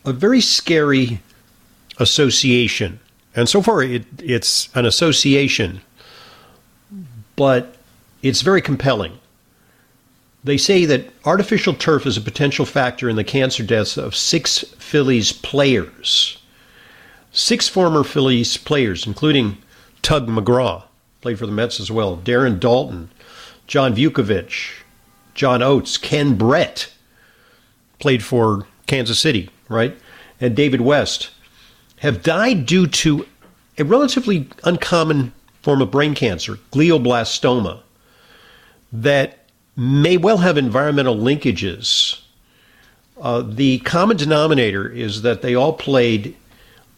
a 0.06 0.14
very 0.14 0.42
scary 0.42 1.22
association, 2.00 3.00
and 3.36 3.48
so 3.48 3.62
far 3.62 3.84
it, 3.84 4.06
it's 4.20 4.70
an 4.76 4.86
association, 4.86 5.82
but 7.36 7.76
it's 8.22 8.42
very 8.42 8.62
compelling. 8.62 9.18
They 10.44 10.58
say 10.58 10.86
that 10.86 11.10
artificial 11.26 11.74
turf 11.74 12.06
is 12.06 12.18
a 12.18 12.22
potential 12.22 12.66
factor 12.66 13.10
in 13.10 13.16
the 13.16 13.24
cancer 13.24 13.64
deaths 13.64 13.98
of 13.98 14.16
six 14.16 14.60
Phillies 14.78 15.32
players. 15.32 16.38
Six 17.32 17.68
former 17.68 18.04
Phillies 18.04 18.56
players, 18.56 19.08
including 19.08 19.58
Tug 20.06 20.28
McGraw, 20.28 20.84
played 21.22 21.40
for 21.40 21.48
the 21.48 21.52
Mets 21.52 21.80
as 21.80 21.90
well. 21.90 22.16
Darren 22.16 22.60
Daulton, 22.60 23.08
John 23.66 23.96
Vukovich, 23.96 24.84
John 25.34 25.64
Oates, 25.64 25.98
Ken 25.98 26.36
Brett, 26.36 26.94
played 27.98 28.24
for 28.24 28.68
Kansas 28.86 29.18
City, 29.18 29.50
right? 29.68 29.98
And 30.40 30.56
David 30.56 30.82
West 30.82 31.32
have 32.02 32.22
died 32.22 32.68
due 32.68 32.86
to 32.86 33.26
a 33.80 33.84
relatively 33.84 34.48
uncommon 34.64 35.34
form 35.64 35.82
of 35.82 35.90
brain 35.90 36.14
cancer, 36.14 36.60
glioblastoma, 36.72 37.80
that 38.94 39.40
may 39.76 40.18
well 40.18 40.38
have 40.38 40.56
environmental 40.56 41.16
linkages. 41.16 42.22
Uh, 43.20 43.42
the 43.42 43.80
common 43.80 44.18
denominator 44.18 44.88
is 44.88 45.24
that 45.24 45.42
they 45.42 45.56
all 45.56 45.74
played 45.74 46.36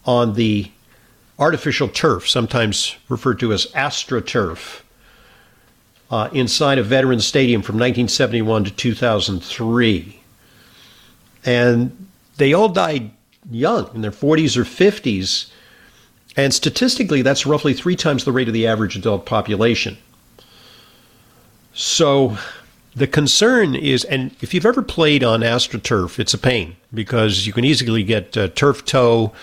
on 0.03 0.33
the 0.33 0.69
artificial 1.39 1.87
turf, 1.87 2.27
sometimes 2.27 2.95
referred 3.09 3.39
to 3.39 3.53
as 3.53 3.67
astroturf, 3.67 4.81
uh, 6.09 6.29
inside 6.33 6.77
a 6.77 6.83
Veterans 6.83 7.25
Stadium 7.25 7.61
from 7.61 7.75
1971 7.75 8.65
to 8.65 8.71
2003. 8.71 10.19
And 11.45 12.07
they 12.37 12.53
all 12.53 12.69
died 12.69 13.11
young, 13.51 13.89
in 13.93 14.01
their 14.01 14.11
40s 14.11 14.57
or 14.57 14.63
50s. 14.63 15.49
And 16.35 16.53
statistically, 16.53 17.21
that's 17.21 17.45
roughly 17.45 17.73
three 17.73 17.95
times 17.95 18.23
the 18.23 18.31
rate 18.31 18.47
of 18.47 18.53
the 18.53 18.67
average 18.67 18.95
adult 18.95 19.25
population. 19.25 19.97
So 21.73 22.37
the 22.95 23.07
concern 23.07 23.75
is, 23.75 24.03
and 24.05 24.35
if 24.41 24.53
you've 24.53 24.65
ever 24.65 24.81
played 24.81 25.23
on 25.23 25.41
AstroTurf, 25.41 26.19
it's 26.19 26.33
a 26.33 26.37
pain 26.37 26.75
because 26.93 27.45
you 27.45 27.53
can 27.53 27.63
easily 27.63 28.03
get 28.03 28.35
uh, 28.35 28.47
turf 28.49 28.85
toe, 28.85 29.33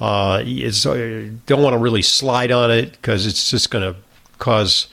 uh, 0.00 0.42
don't 0.42 1.62
want 1.62 1.74
to 1.74 1.78
really 1.78 2.02
slide 2.02 2.50
on 2.50 2.70
it 2.70 2.92
because 2.92 3.26
it's 3.26 3.50
just 3.50 3.70
going 3.70 3.94
to 3.94 4.00
cause 4.38 4.88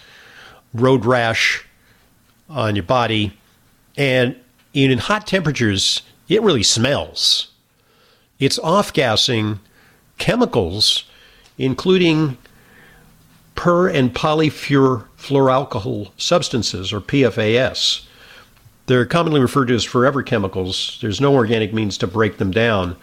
road 0.73 1.05
rash 1.05 1.65
on 2.49 2.75
your 2.75 2.83
body. 2.83 3.37
And 3.97 4.35
in 4.73 4.97
hot 4.97 5.27
temperatures, 5.27 6.01
it 6.29 6.41
really 6.41 6.63
smells. 6.63 7.51
It's 8.39 8.57
off 8.59 8.93
gassing 8.93 9.59
chemicals, 10.17 11.03
including 11.57 12.37
per 13.55 13.89
and 13.89 14.13
polyfluoroalkyl 14.13 16.11
substances, 16.17 16.93
or 16.93 17.01
PFAS. 17.01 18.05
They're 18.87 19.05
commonly 19.05 19.39
referred 19.39 19.67
to 19.67 19.75
as 19.75 19.83
forever 19.83 20.23
chemicals. 20.23 20.97
There's 21.01 21.21
no 21.21 21.35
organic 21.35 21.73
means 21.73 21.97
to 21.99 22.07
break 22.07 22.37
them 22.37 22.51
down. 22.51 22.95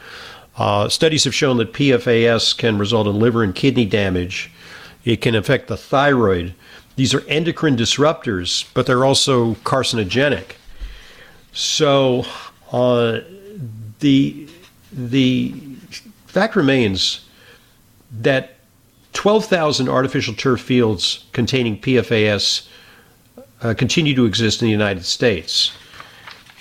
Uh, 0.58 0.88
studies 0.88 1.22
have 1.22 1.34
shown 1.34 1.56
that 1.58 1.72
PFAS 1.72 2.56
can 2.56 2.78
result 2.78 3.06
in 3.06 3.18
liver 3.18 3.44
and 3.44 3.54
kidney 3.54 3.84
damage. 3.84 4.50
It 5.04 5.20
can 5.20 5.36
affect 5.36 5.68
the 5.68 5.76
thyroid. 5.76 6.54
these 6.96 7.14
are 7.14 7.20
endocrine 7.28 7.76
disruptors, 7.76 8.68
but 8.74 8.84
they're 8.84 9.04
also 9.04 9.54
carcinogenic. 9.54 10.56
So 11.52 12.24
uh, 12.72 13.20
the 14.00 14.48
the 14.92 15.54
fact 16.26 16.56
remains 16.56 17.24
that 18.10 18.56
12,000 19.12 19.88
artificial 19.88 20.34
turf 20.34 20.60
fields 20.60 21.26
containing 21.32 21.80
PFAS 21.80 22.66
uh, 23.62 23.74
continue 23.74 24.14
to 24.14 24.24
exist 24.24 24.60
in 24.62 24.66
the 24.66 24.72
United 24.72 25.04
States. 25.04 25.72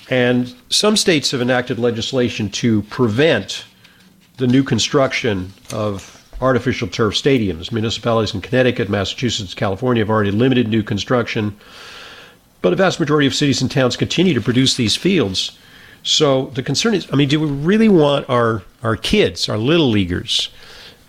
And 0.09 0.53
some 0.69 0.97
states 0.97 1.31
have 1.31 1.41
enacted 1.41 1.79
legislation 1.79 2.49
to 2.51 2.81
prevent 2.83 3.65
the 4.37 4.47
new 4.47 4.63
construction 4.63 5.51
of 5.73 6.13
artificial 6.41 6.87
turf 6.87 7.15
stadiums. 7.15 7.71
Municipalities 7.71 8.33
in 8.33 8.41
Connecticut, 8.41 8.89
Massachusetts, 8.89 9.53
California 9.53 10.01
have 10.01 10.09
already 10.09 10.31
limited 10.31 10.67
new 10.67 10.83
construction. 10.83 11.57
But 12.61 12.73
a 12.73 12.75
vast 12.75 12.99
majority 12.99 13.27
of 13.27 13.33
cities 13.33 13.61
and 13.61 13.69
towns 13.69 13.97
continue 13.97 14.33
to 14.33 14.41
produce 14.41 14.75
these 14.75 14.95
fields. 14.95 15.57
So 16.03 16.47
the 16.47 16.63
concern 16.63 16.93
is 16.93 17.07
I 17.11 17.15
mean, 17.15 17.29
do 17.29 17.39
we 17.39 17.47
really 17.47 17.89
want 17.89 18.29
our, 18.29 18.63
our 18.83 18.95
kids, 18.95 19.49
our 19.49 19.57
little 19.57 19.89
leaguers, 19.89 20.49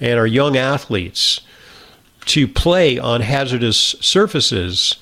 and 0.01 0.19
our 0.19 0.27
young 0.27 0.57
athletes 0.57 1.41
to 2.27 2.49
play 2.49 2.99
on 2.99 3.21
hazardous 3.21 3.95
surfaces 4.01 4.97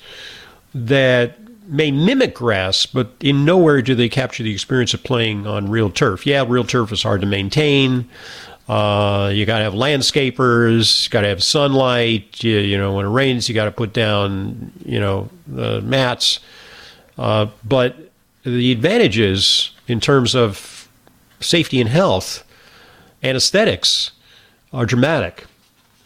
that 0.73 1.37
may 1.67 1.91
mimic 1.91 2.33
grass, 2.33 2.85
but 2.85 3.11
in 3.19 3.45
nowhere 3.45 3.81
do 3.81 3.93
they 3.95 4.09
capture 4.09 4.43
the 4.43 4.53
experience 4.53 4.93
of 4.93 5.03
playing 5.03 5.45
on 5.45 5.69
real 5.69 5.89
turf. 5.89 6.25
Yeah, 6.25 6.45
real 6.47 6.63
turf 6.63 6.91
is 6.91 7.03
hard 7.03 7.21
to 7.21 7.27
maintain. 7.27 8.09
Uh, 8.67 9.31
you 9.33 9.45
got 9.45 9.59
to 9.59 9.63
have 9.63 9.73
landscapers. 9.73 11.09
Got 11.09 11.21
to 11.21 11.27
have 11.27 11.43
sunlight. 11.43 12.43
You, 12.43 12.57
you, 12.57 12.77
know, 12.77 12.93
when 12.93 13.05
it 13.05 13.09
rains, 13.09 13.47
you 13.47 13.55
got 13.55 13.65
to 13.65 13.71
put 13.71 13.93
down, 13.93 14.71
you 14.85 14.99
know, 14.99 15.29
the 15.47 15.81
mats. 15.81 16.39
Uh, 17.17 17.47
but 17.63 17.95
the 18.43 18.71
advantages 18.71 19.71
in 19.87 19.99
terms 19.99 20.35
of 20.35 20.89
safety 21.39 21.79
and 21.79 21.89
health 21.89 22.43
and 23.21 23.37
aesthetics 23.37 24.11
are 24.73 24.85
dramatic. 24.85 25.45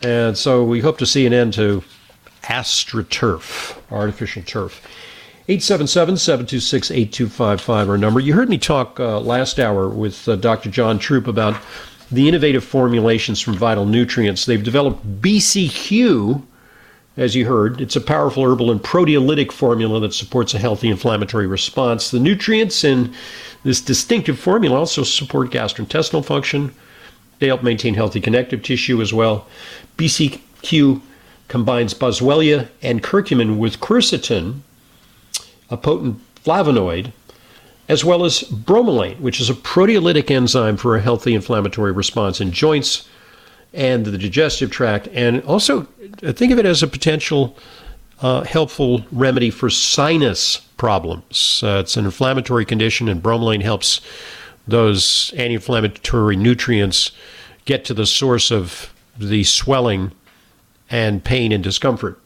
And 0.04 0.38
so 0.38 0.64
we 0.64 0.80
hope 0.80 0.98
to 1.00 1.06
see 1.06 1.26
an 1.26 1.34
end 1.34 1.54
to 1.54 1.84
AstroTurf, 2.44 3.78
artificial 3.92 4.44
turf. 4.44 4.86
877 5.48 6.18
726 6.18 6.92
8255, 6.92 7.90
our 7.90 7.98
number. 7.98 8.20
You 8.20 8.34
heard 8.34 8.48
me 8.48 8.60
talk 8.60 9.00
uh, 9.00 9.20
last 9.20 9.60
hour 9.60 9.90
with 9.90 10.30
uh, 10.30 10.36
Dr. 10.36 10.70
John 10.70 11.00
Troop 11.00 11.26
about 11.26 11.60
the 12.12 12.28
innovative 12.28 12.64
formulations 12.64 13.42
from 13.42 13.56
Vital 13.56 13.88
Nutrients. 13.88 14.46
They've 14.46 14.64
developed 14.64 15.20
BCQ, 15.20 16.44
as 17.18 17.36
you 17.36 17.48
heard. 17.48 17.82
It's 17.82 17.96
a 17.96 18.02
powerful 18.02 18.44
herbal 18.44 18.70
and 18.70 18.84
proteolytic 18.84 19.52
formula 19.52 20.00
that 20.02 20.14
supports 20.14 20.54
a 20.54 20.60
healthy 20.60 20.90
inflammatory 20.90 21.48
response. 21.48 22.12
The 22.12 22.20
nutrients 22.20 22.84
in 22.84 23.12
this 23.64 23.82
distinctive 23.82 24.38
formula 24.38 24.78
also 24.78 25.02
support 25.02 25.50
gastrointestinal 25.50 26.24
function. 26.24 26.72
They 27.40 27.48
help 27.48 27.64
maintain 27.64 27.96
healthy 27.96 28.22
connective 28.22 28.62
tissue 28.62 29.02
as 29.02 29.12
well. 29.12 29.48
BCQ 29.98 31.02
combines 31.48 31.96
boswellia 31.96 32.70
and 32.84 33.02
curcumin 33.02 33.58
with 33.58 33.80
quercetin, 33.80 34.62
a 35.72 35.78
potent 35.78 36.20
flavonoid, 36.44 37.12
as 37.90 38.06
well 38.06 38.24
as 38.24 38.42
bromelain, 38.44 39.20
which 39.20 39.40
is 39.40 39.50
a 39.50 39.54
proteolytic 39.54 40.30
enzyme 40.30 40.78
for 40.78 40.96
a 40.96 41.02
healthy 41.02 41.34
inflammatory 41.34 41.92
response 41.92 42.40
in 42.40 42.52
joints 42.52 43.08
and 43.74 44.06
the 44.06 44.18
digestive 44.18 44.70
tract. 44.70 45.08
And 45.14 45.42
also, 45.44 45.84
think 46.22 46.52
of 46.52 46.60
it 46.60 46.66
as 46.66 46.84
a 46.84 46.88
potential 46.88 47.58
uh, 48.22 48.44
helpful 48.44 49.04
remedy 49.12 49.50
for 49.50 49.70
sinus 49.70 50.58
problems. 50.78 51.62
Uh, 51.64 51.80
it's 51.84 51.98
an 51.98 52.06
inflammatory 52.06 52.66
condition, 52.66 53.10
and 53.10 53.22
bromelain 53.22 53.62
helps 53.62 54.02
those 54.68 55.34
anti 55.36 55.56
inflammatory 55.56 56.36
nutrients 56.36 57.12
get 57.66 57.86
to 57.86 57.94
the 57.94 58.06
source 58.06 58.52
of 58.52 58.94
the 59.18 59.44
swelling 59.44 60.12
and 60.90 61.24
pain 61.24 61.52
and 61.52 61.64
discomfort. 61.64 62.20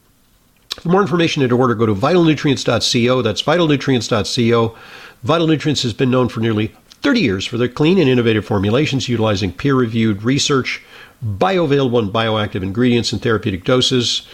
For 0.81 0.89
more 0.89 1.01
information 1.01 1.41
and 1.41 1.49
to 1.49 1.57
order, 1.57 1.73
go 1.73 1.85
to 1.85 1.95
vitalnutrients.co. 1.95 3.21
That's 3.21 3.41
vitalnutrients.co. 3.41 4.77
Vital 5.23 5.47
Nutrients 5.47 5.83
has 5.83 5.93
been 5.93 6.11
known 6.11 6.29
for 6.29 6.41
nearly 6.41 6.67
30 7.01 7.19
years 7.19 7.45
for 7.45 7.57
their 7.57 7.67
clean 7.67 7.97
and 7.97 8.09
innovative 8.09 8.45
formulations 8.45 9.09
utilizing 9.09 9.51
peer 9.51 9.75
reviewed 9.75 10.23
research, 10.23 10.83
bioavailable 11.23 11.99
and 11.99 12.11
bioactive 12.11 12.61
ingredients 12.61 13.13
in 13.13 13.19
therapeutic 13.19 13.63
doses. 13.63 14.27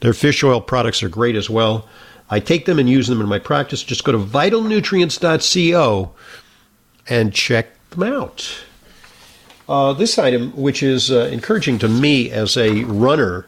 Their 0.00 0.14
fish 0.14 0.44
oil 0.44 0.60
products 0.60 1.02
are 1.02 1.08
great 1.08 1.36
as 1.36 1.50
well. 1.50 1.88
I 2.30 2.40
take 2.40 2.66
them 2.66 2.78
and 2.78 2.88
use 2.88 3.08
them 3.08 3.20
in 3.20 3.28
my 3.28 3.38
practice. 3.38 3.82
Just 3.82 4.04
go 4.04 4.12
to 4.12 4.18
vitalnutrients.co 4.18 6.12
and 7.08 7.34
check 7.34 7.68
them 7.90 8.02
out. 8.02 8.64
Uh, 9.68 9.92
this 9.92 10.18
item, 10.18 10.52
which 10.52 10.82
is 10.82 11.10
uh, 11.10 11.28
encouraging 11.32 11.78
to 11.80 11.88
me 11.88 12.30
as 12.30 12.56
a 12.56 12.84
runner, 12.84 13.46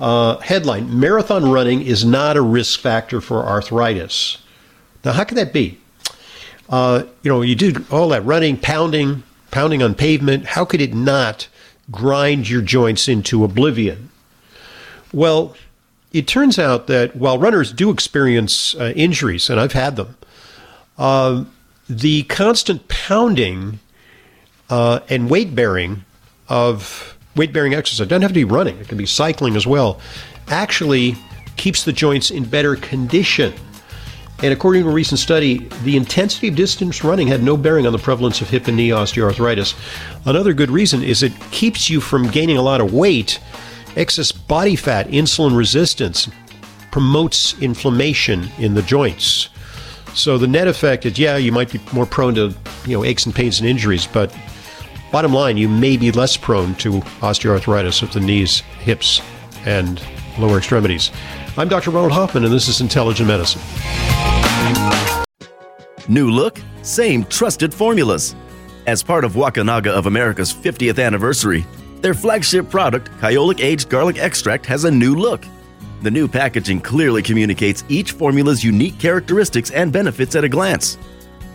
uh, 0.00 0.38
headline 0.38 0.98
Marathon 0.98 1.50
running 1.50 1.82
is 1.82 2.04
not 2.04 2.36
a 2.36 2.42
risk 2.42 2.80
factor 2.80 3.20
for 3.20 3.44
arthritis. 3.44 4.38
Now, 5.04 5.12
how 5.12 5.24
could 5.24 5.38
that 5.38 5.52
be? 5.52 5.78
Uh, 6.68 7.04
you 7.22 7.30
know, 7.30 7.42
you 7.42 7.54
do 7.54 7.84
all 7.90 8.08
that 8.08 8.24
running, 8.24 8.56
pounding, 8.56 9.22
pounding 9.50 9.82
on 9.82 9.94
pavement. 9.94 10.46
How 10.46 10.64
could 10.64 10.80
it 10.80 10.94
not 10.94 11.48
grind 11.90 12.48
your 12.48 12.62
joints 12.62 13.08
into 13.08 13.44
oblivion? 13.44 14.10
Well, 15.12 15.54
it 16.12 16.26
turns 16.26 16.58
out 16.58 16.86
that 16.86 17.14
while 17.16 17.38
runners 17.38 17.72
do 17.72 17.90
experience 17.90 18.74
uh, 18.76 18.92
injuries, 18.96 19.50
and 19.50 19.60
I've 19.60 19.72
had 19.72 19.96
them, 19.96 20.16
uh, 20.96 21.44
the 21.88 22.22
constant 22.24 22.88
pounding 22.88 23.80
uh, 24.70 25.00
and 25.08 25.28
weight 25.28 25.54
bearing 25.54 26.04
of 26.48 27.13
weight 27.36 27.52
bearing 27.52 27.74
exercise. 27.74 28.06
It 28.06 28.08
doesn't 28.08 28.22
have 28.22 28.30
to 28.30 28.34
be 28.34 28.44
running, 28.44 28.78
it 28.78 28.88
can 28.88 28.98
be 28.98 29.06
cycling 29.06 29.56
as 29.56 29.66
well. 29.66 30.00
Actually, 30.48 31.16
keeps 31.56 31.84
the 31.84 31.92
joints 31.92 32.30
in 32.30 32.44
better 32.44 32.76
condition. 32.76 33.52
And 34.42 34.52
according 34.52 34.82
to 34.82 34.88
a 34.88 34.92
recent 34.92 35.20
study, 35.20 35.68
the 35.84 35.96
intensity 35.96 36.48
of 36.48 36.56
distance 36.56 37.04
running 37.04 37.28
had 37.28 37.42
no 37.42 37.56
bearing 37.56 37.86
on 37.86 37.92
the 37.92 37.98
prevalence 37.98 38.40
of 38.40 38.50
hip 38.50 38.66
and 38.66 38.76
knee 38.76 38.88
osteoarthritis. 38.90 39.74
Another 40.26 40.52
good 40.52 40.70
reason 40.70 41.02
is 41.02 41.22
it 41.22 41.32
keeps 41.50 41.88
you 41.88 42.00
from 42.00 42.28
gaining 42.28 42.56
a 42.56 42.62
lot 42.62 42.80
of 42.80 42.92
weight. 42.92 43.40
Excess 43.96 44.32
body 44.32 44.76
fat, 44.76 45.06
insulin 45.08 45.56
resistance 45.56 46.28
promotes 46.90 47.60
inflammation 47.62 48.48
in 48.58 48.74
the 48.74 48.82
joints. 48.82 49.48
So 50.14 50.36
the 50.36 50.46
net 50.46 50.68
effect 50.68 51.06
is, 51.06 51.18
yeah, 51.18 51.36
you 51.36 51.52
might 51.52 51.72
be 51.72 51.80
more 51.92 52.06
prone 52.06 52.34
to 52.34 52.54
you 52.86 52.96
know 52.96 53.04
aches 53.04 53.26
and 53.26 53.34
pains 53.34 53.60
and 53.60 53.68
injuries, 53.68 54.06
but 54.06 54.34
Bottom 55.14 55.32
line, 55.32 55.56
you 55.56 55.68
may 55.68 55.96
be 55.96 56.10
less 56.10 56.36
prone 56.36 56.74
to 56.74 56.94
osteoarthritis 57.20 58.02
of 58.02 58.12
the 58.12 58.18
knees, 58.18 58.62
hips, 58.80 59.22
and 59.64 60.02
lower 60.40 60.58
extremities. 60.58 61.12
I'm 61.56 61.68
Dr. 61.68 61.92
Ronald 61.92 62.10
Hoffman, 62.10 62.42
and 62.42 62.52
this 62.52 62.66
is 62.66 62.80
Intelligent 62.80 63.28
Medicine. 63.28 63.62
New 66.08 66.32
look, 66.32 66.60
same 66.82 67.22
trusted 67.26 67.72
formulas. 67.72 68.34
As 68.88 69.04
part 69.04 69.24
of 69.24 69.34
Wakunaga 69.34 69.86
of 69.86 70.06
America's 70.06 70.52
50th 70.52 71.00
anniversary, 71.00 71.64
their 72.00 72.14
flagship 72.14 72.68
product, 72.68 73.08
Kyolic 73.20 73.60
Aged 73.60 73.88
Garlic 73.88 74.18
Extract, 74.18 74.66
has 74.66 74.82
a 74.82 74.90
new 74.90 75.14
look. 75.14 75.46
The 76.02 76.10
new 76.10 76.26
packaging 76.26 76.80
clearly 76.80 77.22
communicates 77.22 77.84
each 77.88 78.10
formula's 78.10 78.64
unique 78.64 78.98
characteristics 78.98 79.70
and 79.70 79.92
benefits 79.92 80.34
at 80.34 80.42
a 80.42 80.48
glance. 80.48 80.98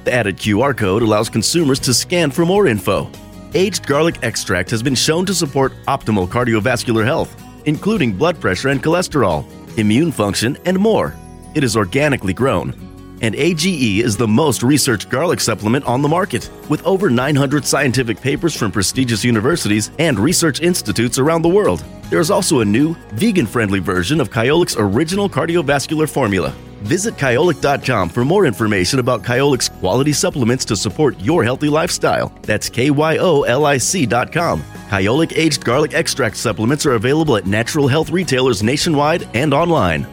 The 0.06 0.14
added 0.14 0.38
QR 0.38 0.78
code 0.78 1.02
allows 1.02 1.30
consumers 1.30 1.82
to 1.82 1.94
scan 1.94 2.32
for 2.32 2.46
more 2.46 2.66
info 2.66 3.12
Aged 3.56 3.88
garlic 3.88 4.20
extract 4.22 4.70
has 4.70 4.84
been 4.84 4.94
shown 4.94 5.26
to 5.26 5.34
support 5.34 5.74
optimal 5.88 6.28
cardiovascular 6.28 7.04
health, 7.04 7.36
including 7.66 8.14
blood 8.14 8.40
pressure 8.40 8.70
and 8.70 8.82
cholesterol, 8.82 9.44
immune 9.76 10.12
function, 10.12 10.56
and 10.66 10.78
more. 10.78 11.16
It 11.56 11.64
is 11.64 11.76
organically 11.76 12.34
grown. 12.34 12.76
And 13.22 13.34
AGE 13.34 13.66
is 13.66 14.16
the 14.16 14.28
most 14.28 14.62
researched 14.62 15.10
garlic 15.10 15.40
supplement 15.40 15.84
on 15.86 16.04
the 16.04 16.08
market, 16.08 16.50
with 16.70 16.86
over 16.86 17.10
900 17.10 17.66
scientific 17.66 18.22
papers 18.22 18.56
from 18.56 18.72
prestigious 18.72 19.26
universities 19.26 19.90
and 19.98 20.20
research 20.20 20.62
institutes 20.62 21.18
around 21.18 21.42
the 21.42 21.50
world. 21.50 21.84
There 22.12 22.20
is 22.20 22.30
also 22.30 22.60
a 22.60 22.66
new, 22.66 22.94
vegan 23.14 23.48
friendly 23.48 23.80
version 23.80 24.22
of 24.22 24.30
Kyolic's 24.30 24.76
original 24.78 25.28
cardiovascular 25.28 26.08
formula 26.08 26.54
Visit 26.84 27.16
Kyolic.com 27.16 28.10
for 28.10 28.26
more 28.26 28.46
information 28.46 29.00
about 29.00 29.24
Kyolic's 29.24 29.70
quality 29.70 30.14
supplements 30.14 30.66
to 30.66 30.76
support 30.76 31.20
your 31.20 31.44
healthy 31.44 31.70
lifestyle. 31.70 32.34
That's 32.44 32.70
K-Y-O-L-I-C.com. 32.70 34.62
Kyolic 34.90 35.38
Aged 35.38 35.64
Garlic 35.64 35.94
Extract 35.94 36.36
supplements 36.36 36.86
are 36.86 36.94
available 36.94 37.36
at 37.36 37.46
natural 37.46 37.88
health 37.88 38.10
retailers 38.10 38.64
nationwide 38.64 39.28
and 39.34 39.54
online. 39.54 40.08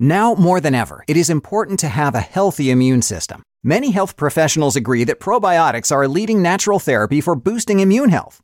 Now 0.00 0.34
more 0.34 0.60
than 0.60 0.74
ever, 0.74 1.04
it 1.06 1.16
is 1.16 1.30
important 1.30 1.78
to 1.80 1.88
have 1.88 2.14
a 2.14 2.20
healthy 2.20 2.70
immune 2.70 3.02
system. 3.02 3.42
Many 3.62 3.92
health 3.92 4.16
professionals 4.16 4.76
agree 4.76 5.04
that 5.04 5.20
probiotics 5.20 5.90
are 5.90 6.02
a 6.02 6.08
leading 6.08 6.42
natural 6.42 6.78
therapy 6.78 7.20
for 7.20 7.34
boosting 7.34 7.80
immune 7.80 8.10
health. 8.10 8.40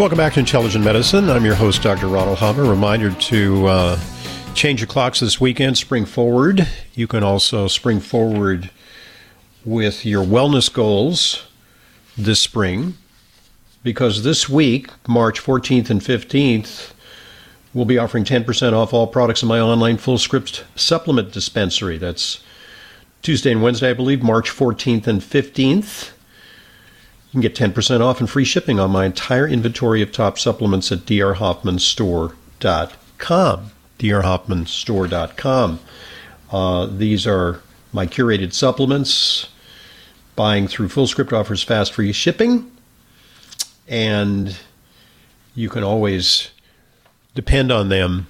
Welcome 0.00 0.16
back 0.16 0.32
to 0.32 0.40
Intelligent 0.40 0.82
Medicine. 0.82 1.28
I'm 1.28 1.44
your 1.44 1.54
host, 1.54 1.82
Dr. 1.82 2.08
Ronald 2.08 2.38
Hubber. 2.38 2.64
Reminder 2.64 3.12
to 3.12 3.66
uh, 3.66 4.00
change 4.54 4.80
your 4.80 4.86
clocks 4.86 5.20
this 5.20 5.38
weekend, 5.38 5.76
spring 5.76 6.06
forward. 6.06 6.66
You 6.94 7.06
can 7.06 7.22
also 7.22 7.68
spring 7.68 8.00
forward 8.00 8.70
with 9.62 10.06
your 10.06 10.24
wellness 10.24 10.72
goals 10.72 11.46
this 12.16 12.40
spring 12.40 12.94
because 13.82 14.24
this 14.24 14.48
week, 14.48 14.88
March 15.06 15.38
14th 15.38 15.90
and 15.90 16.00
15th, 16.00 16.92
we'll 17.74 17.84
be 17.84 17.98
offering 17.98 18.24
10% 18.24 18.72
off 18.72 18.94
all 18.94 19.06
products 19.06 19.42
in 19.42 19.48
my 19.48 19.60
online 19.60 19.98
Fullscript 19.98 20.62
supplement 20.76 21.30
dispensary. 21.30 21.98
That's 21.98 22.42
Tuesday 23.20 23.52
and 23.52 23.62
Wednesday, 23.62 23.90
I 23.90 23.92
believe, 23.92 24.22
March 24.22 24.50
14th 24.50 25.06
and 25.06 25.20
15th. 25.20 26.12
You 27.30 27.40
can 27.40 27.42
get 27.42 27.54
10% 27.54 28.00
off 28.00 28.18
and 28.18 28.28
free 28.28 28.44
shipping 28.44 28.80
on 28.80 28.90
my 28.90 29.06
entire 29.06 29.46
inventory 29.46 30.02
of 30.02 30.10
top 30.10 30.36
supplements 30.36 30.90
at 30.90 30.98
drhoffmanstore.com. 31.00 33.70
drhoffmanstore.com. 34.00 35.80
Uh, 36.50 36.86
these 36.86 37.26
are 37.28 37.60
my 37.92 38.08
curated 38.08 38.52
supplements. 38.52 39.48
Buying 40.34 40.66
through 40.66 40.88
FullScript 40.88 41.32
offers 41.32 41.62
fast 41.62 41.92
free 41.92 42.12
shipping, 42.12 42.68
and 43.86 44.58
you 45.54 45.68
can 45.68 45.84
always 45.84 46.50
depend 47.34 47.70
on 47.70 47.90
them 47.90 48.26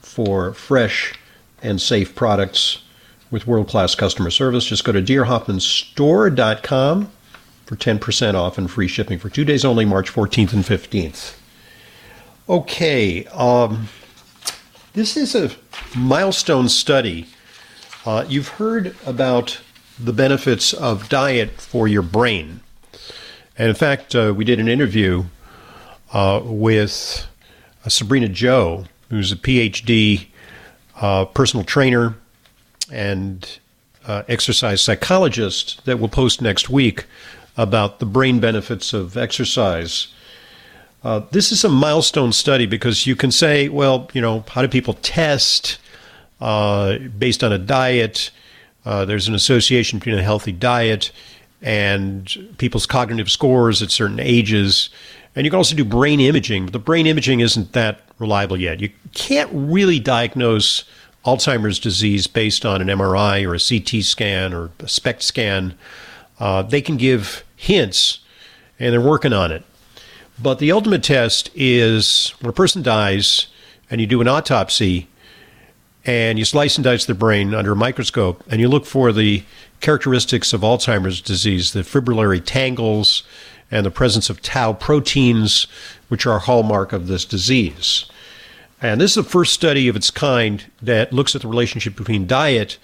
for 0.00 0.52
fresh 0.52 1.14
and 1.62 1.80
safe 1.80 2.14
products 2.14 2.82
with 3.30 3.46
world 3.46 3.68
class 3.68 3.94
customer 3.94 4.30
service. 4.30 4.66
Just 4.66 4.84
go 4.84 4.92
to 4.92 5.00
drhoffmanstore.com 5.00 7.10
for 7.66 7.76
10% 7.76 8.34
off 8.34 8.58
and 8.58 8.70
free 8.70 8.88
shipping 8.88 9.18
for 9.18 9.28
two 9.28 9.44
days 9.44 9.64
only, 9.64 9.84
March 9.84 10.10
14th 10.10 10.52
and 10.52 10.64
15th. 10.64 11.36
Okay, 12.48 13.24
um, 13.26 13.88
this 14.94 15.16
is 15.16 15.34
a 15.34 15.50
milestone 15.96 16.68
study. 16.68 17.26
Uh, 18.04 18.24
you've 18.28 18.48
heard 18.48 18.96
about 19.06 19.60
the 19.98 20.12
benefits 20.12 20.72
of 20.72 21.08
diet 21.08 21.60
for 21.60 21.86
your 21.86 22.02
brain. 22.02 22.60
And 23.56 23.68
in 23.68 23.74
fact, 23.74 24.14
uh, 24.14 24.34
we 24.36 24.44
did 24.44 24.58
an 24.58 24.68
interview 24.68 25.24
uh, 26.12 26.40
with 26.44 27.26
uh, 27.84 27.88
Sabrina 27.88 28.28
Jo, 28.28 28.84
who's 29.08 29.30
a 29.30 29.36
PhD 29.36 30.26
uh, 31.00 31.26
personal 31.26 31.64
trainer 31.64 32.16
and 32.90 33.58
uh, 34.06 34.22
exercise 34.28 34.80
psychologist 34.80 35.84
that 35.84 35.98
we'll 35.98 36.08
post 36.08 36.42
next 36.42 36.68
week 36.68 37.06
about 37.56 37.98
the 37.98 38.06
brain 38.06 38.40
benefits 38.40 38.92
of 38.92 39.16
exercise. 39.16 40.08
Uh, 41.04 41.20
this 41.32 41.50
is 41.50 41.64
a 41.64 41.68
milestone 41.68 42.32
study 42.32 42.66
because 42.66 43.06
you 43.06 43.16
can 43.16 43.30
say, 43.30 43.68
well, 43.68 44.08
you 44.12 44.20
know, 44.20 44.44
how 44.48 44.62
do 44.62 44.68
people 44.68 44.94
test 44.94 45.78
uh, 46.40 46.98
based 47.18 47.42
on 47.42 47.52
a 47.52 47.58
diet? 47.58 48.30
Uh, 48.84 49.04
there's 49.04 49.28
an 49.28 49.34
association 49.34 49.98
between 49.98 50.18
a 50.18 50.22
healthy 50.22 50.52
diet 50.52 51.10
and 51.60 52.54
people's 52.58 52.86
cognitive 52.86 53.30
scores 53.30 53.82
at 53.82 53.90
certain 53.90 54.20
ages. 54.20 54.90
And 55.34 55.44
you 55.44 55.50
can 55.50 55.56
also 55.56 55.74
do 55.74 55.84
brain 55.84 56.20
imaging, 56.20 56.66
but 56.66 56.72
the 56.72 56.78
brain 56.78 57.06
imaging 57.06 57.40
isn't 57.40 57.72
that 57.72 58.00
reliable 58.18 58.56
yet. 58.56 58.80
You 58.80 58.90
can't 59.14 59.50
really 59.52 59.98
diagnose 59.98 60.84
Alzheimer's 61.24 61.78
disease 61.78 62.26
based 62.26 62.66
on 62.66 62.80
an 62.80 62.88
MRI 62.88 63.46
or 63.46 63.54
a 63.54 63.60
CT 63.60 64.04
scan 64.04 64.52
or 64.52 64.70
a 64.80 64.88
SPECT 64.88 65.22
scan. 65.22 65.74
Uh, 66.42 66.60
they 66.60 66.80
can 66.80 66.96
give 66.96 67.44
hints, 67.54 68.18
and 68.80 68.92
they're 68.92 69.00
working 69.00 69.32
on 69.32 69.52
it. 69.52 69.62
But 70.42 70.58
the 70.58 70.72
ultimate 70.72 71.04
test 71.04 71.52
is 71.54 72.34
when 72.40 72.50
a 72.50 72.52
person 72.52 72.82
dies 72.82 73.46
and 73.88 74.00
you 74.00 74.08
do 74.08 74.20
an 74.20 74.26
autopsy 74.26 75.06
and 76.04 76.40
you 76.40 76.44
slice 76.44 76.76
and 76.76 76.82
dice 76.82 77.04
their 77.04 77.14
brain 77.14 77.54
under 77.54 77.70
a 77.70 77.76
microscope 77.76 78.42
and 78.50 78.60
you 78.60 78.66
look 78.66 78.86
for 78.86 79.12
the 79.12 79.44
characteristics 79.80 80.52
of 80.52 80.62
Alzheimer's 80.62 81.20
disease, 81.20 81.74
the 81.74 81.82
fibrillary 81.82 82.44
tangles 82.44 83.22
and 83.70 83.86
the 83.86 83.92
presence 83.92 84.28
of 84.28 84.42
tau 84.42 84.72
proteins, 84.72 85.68
which 86.08 86.26
are 86.26 86.38
a 86.38 86.40
hallmark 86.40 86.92
of 86.92 87.06
this 87.06 87.24
disease. 87.24 88.06
And 88.80 89.00
this 89.00 89.12
is 89.12 89.24
the 89.24 89.30
first 89.30 89.52
study 89.52 89.86
of 89.86 89.94
its 89.94 90.10
kind 90.10 90.64
that 90.82 91.12
looks 91.12 91.36
at 91.36 91.42
the 91.42 91.48
relationship 91.48 91.94
between 91.94 92.26
diet 92.26 92.78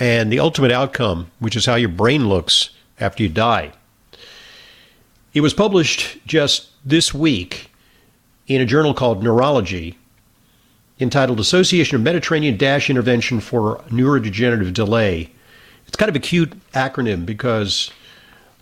and 0.00 0.32
the 0.32 0.40
ultimate 0.40 0.72
outcome, 0.72 1.30
which 1.38 1.54
is 1.54 1.66
how 1.66 1.76
your 1.76 1.90
brain 1.90 2.28
looks 2.28 2.70
after 3.00 3.22
you 3.22 3.28
die. 3.28 3.72
It 5.34 5.40
was 5.40 5.54
published 5.54 6.18
just 6.26 6.68
this 6.84 7.12
week 7.12 7.70
in 8.46 8.60
a 8.60 8.66
journal 8.66 8.94
called 8.94 9.22
Neurology 9.22 9.96
entitled 11.00 11.38
Association 11.38 11.96
of 11.96 12.02
Mediterranean 12.02 12.56
DASH 12.56 12.90
Intervention 12.90 13.40
for 13.40 13.78
Neurodegenerative 13.88 14.72
Delay. 14.72 15.30
It's 15.86 15.96
kind 15.96 16.08
of 16.08 16.16
a 16.16 16.20
cute 16.20 16.52
acronym 16.72 17.24
because 17.24 17.90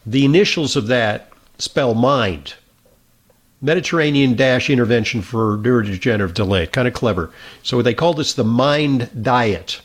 the 0.05 0.25
initials 0.25 0.77
of 0.77 0.87
that 0.88 1.31
spell 1.59 1.94
mind. 1.94 2.55
Mediterranean 3.62 4.35
DASH 4.35 4.68
Intervention 4.68 5.22
for 5.22 5.57
Neurodegenerative 5.59 6.35
Delay. 6.35 6.66
Kind 6.66 6.87
of 6.87 6.94
clever. 6.94 7.31
So 7.62 7.81
they 7.81 7.94
call 7.94 8.14
this 8.14 8.35
the 8.35 8.44
Mind 8.44 9.11
Diet. 9.22 9.81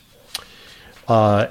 Uh, 1.07 1.47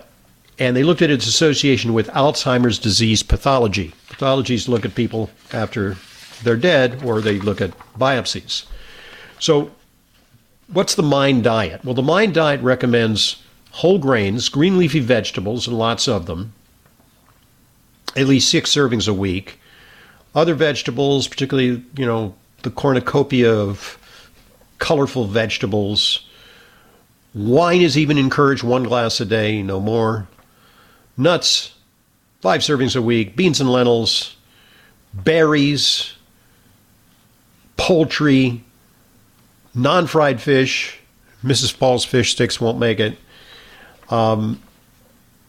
and 0.60 0.76
they 0.76 0.84
looked 0.84 1.00
at 1.00 1.10
its 1.10 1.26
association 1.26 1.94
with 1.94 2.08
Alzheimer's 2.08 2.78
disease 2.78 3.22
pathology. 3.22 3.94
Pathologies 4.10 4.68
look 4.68 4.84
at 4.84 4.94
people 4.94 5.30
after 5.52 5.96
they're 6.44 6.56
dead, 6.56 7.02
or 7.02 7.20
they 7.20 7.40
look 7.40 7.62
at 7.62 7.76
biopsies. 7.98 8.66
So, 9.38 9.70
what's 10.68 10.94
the 10.94 11.02
Mind 11.02 11.44
Diet? 11.44 11.82
Well, 11.82 11.94
the 11.94 12.02
Mind 12.02 12.34
Diet 12.34 12.60
recommends 12.60 13.42
whole 13.72 13.98
grains, 13.98 14.50
green 14.50 14.78
leafy 14.78 15.00
vegetables, 15.00 15.66
and 15.66 15.78
lots 15.78 16.06
of 16.06 16.26
them, 16.26 16.52
at 18.14 18.26
least 18.26 18.50
six 18.50 18.70
servings 18.70 19.08
a 19.08 19.14
week. 19.14 19.58
Other 20.34 20.54
vegetables, 20.54 21.26
particularly, 21.26 21.82
you 21.96 22.04
know, 22.04 22.34
the 22.62 22.70
cornucopia 22.70 23.50
of 23.50 23.98
colorful 24.78 25.26
vegetables. 25.26 26.26
Wine 27.34 27.80
is 27.80 27.96
even 27.96 28.18
encouraged, 28.18 28.62
one 28.62 28.82
glass 28.82 29.20
a 29.20 29.24
day, 29.24 29.62
no 29.62 29.80
more 29.80 30.28
nuts, 31.20 31.74
five 32.40 32.62
servings 32.62 32.96
a 32.96 33.02
week, 33.02 33.37
beans 33.37 33.61
and 33.61 33.70
lentils, 33.70 34.37
berries, 35.12 36.14
poultry, 37.76 38.64
non 39.74 40.06
fried 40.06 40.40
fish. 40.40 40.98
Mrs. 41.44 41.78
Paul's 41.78 42.04
fish 42.04 42.33
sticks 42.33 42.61
won't 42.61 42.78
make 42.78 43.00
it. 43.00 43.18
Um, 44.11 44.61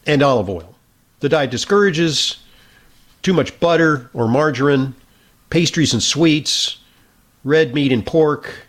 and 0.06 0.22
olive 0.22 0.48
oil. 0.48 0.74
The 1.20 1.28
diet 1.28 1.50
discourages 1.50 2.38
too 3.22 3.32
much 3.32 3.58
butter 3.60 4.10
or 4.14 4.26
margarine, 4.28 4.94
pastries 5.50 5.92
and 5.92 6.02
sweets, 6.02 6.78
red 7.44 7.74
meat 7.74 7.92
and 7.92 8.04
pork. 8.04 8.66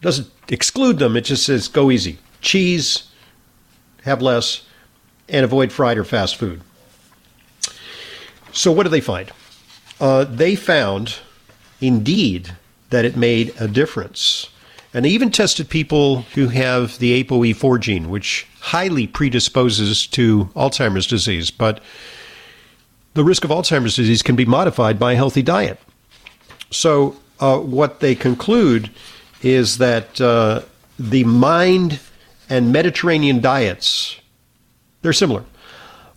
Doesn't 0.00 0.30
exclude 0.48 0.98
them, 0.98 1.16
it 1.16 1.22
just 1.22 1.44
says 1.44 1.66
go 1.66 1.90
easy. 1.90 2.18
Cheese, 2.40 3.08
have 4.04 4.22
less 4.22 4.67
and 5.28 5.44
avoid 5.44 5.72
fried 5.72 5.98
or 5.98 6.04
fast 6.04 6.36
food. 6.36 6.60
So, 8.52 8.72
what 8.72 8.84
did 8.84 8.90
they 8.90 9.00
find? 9.00 9.30
Uh, 10.00 10.24
they 10.24 10.54
found, 10.54 11.16
indeed, 11.80 12.56
that 12.90 13.04
it 13.04 13.16
made 13.16 13.54
a 13.60 13.68
difference. 13.68 14.48
And 14.94 15.04
they 15.04 15.10
even 15.10 15.30
tested 15.30 15.68
people 15.68 16.22
who 16.34 16.48
have 16.48 16.98
the 16.98 17.22
ApoE4 17.22 17.80
gene, 17.80 18.10
which 18.10 18.46
highly 18.60 19.06
predisposes 19.06 20.06
to 20.08 20.46
Alzheimer's 20.56 21.06
disease, 21.06 21.50
but 21.50 21.80
the 23.14 23.24
risk 23.24 23.44
of 23.44 23.50
Alzheimer's 23.50 23.96
disease 23.96 24.22
can 24.22 24.36
be 24.36 24.46
modified 24.46 24.98
by 24.98 25.12
a 25.12 25.16
healthy 25.16 25.42
diet. 25.42 25.78
So, 26.70 27.16
uh, 27.40 27.58
what 27.58 28.00
they 28.00 28.14
conclude 28.14 28.90
is 29.42 29.78
that 29.78 30.20
uh, 30.20 30.62
the 30.98 31.24
mind 31.24 32.00
and 32.48 32.72
Mediterranean 32.72 33.40
diets, 33.40 34.20
they're 35.02 35.12
similar, 35.12 35.44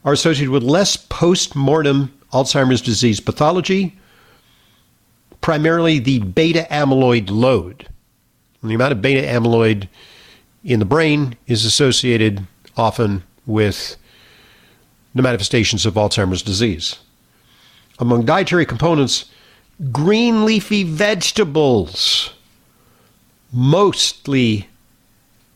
are 0.03 0.13
associated 0.13 0.51
with 0.51 0.63
less 0.63 0.97
post 0.97 1.55
mortem 1.55 2.13
Alzheimer's 2.33 2.81
disease 2.81 3.19
pathology, 3.19 3.97
primarily 5.41 5.99
the 5.99 6.19
beta 6.19 6.65
amyloid 6.71 7.29
load. 7.29 7.87
And 8.61 8.71
the 8.71 8.75
amount 8.75 8.93
of 8.93 9.01
beta 9.01 9.27
amyloid 9.27 9.87
in 10.63 10.79
the 10.79 10.85
brain 10.85 11.35
is 11.47 11.65
associated 11.65 12.45
often 12.77 13.23
with 13.45 13.97
the 15.13 15.21
manifestations 15.21 15.85
of 15.85 15.95
Alzheimer's 15.95 16.41
disease. 16.41 16.99
Among 17.99 18.25
dietary 18.25 18.65
components, 18.65 19.25
green 19.91 20.45
leafy 20.45 20.83
vegetables 20.83 22.33
mostly 23.51 24.69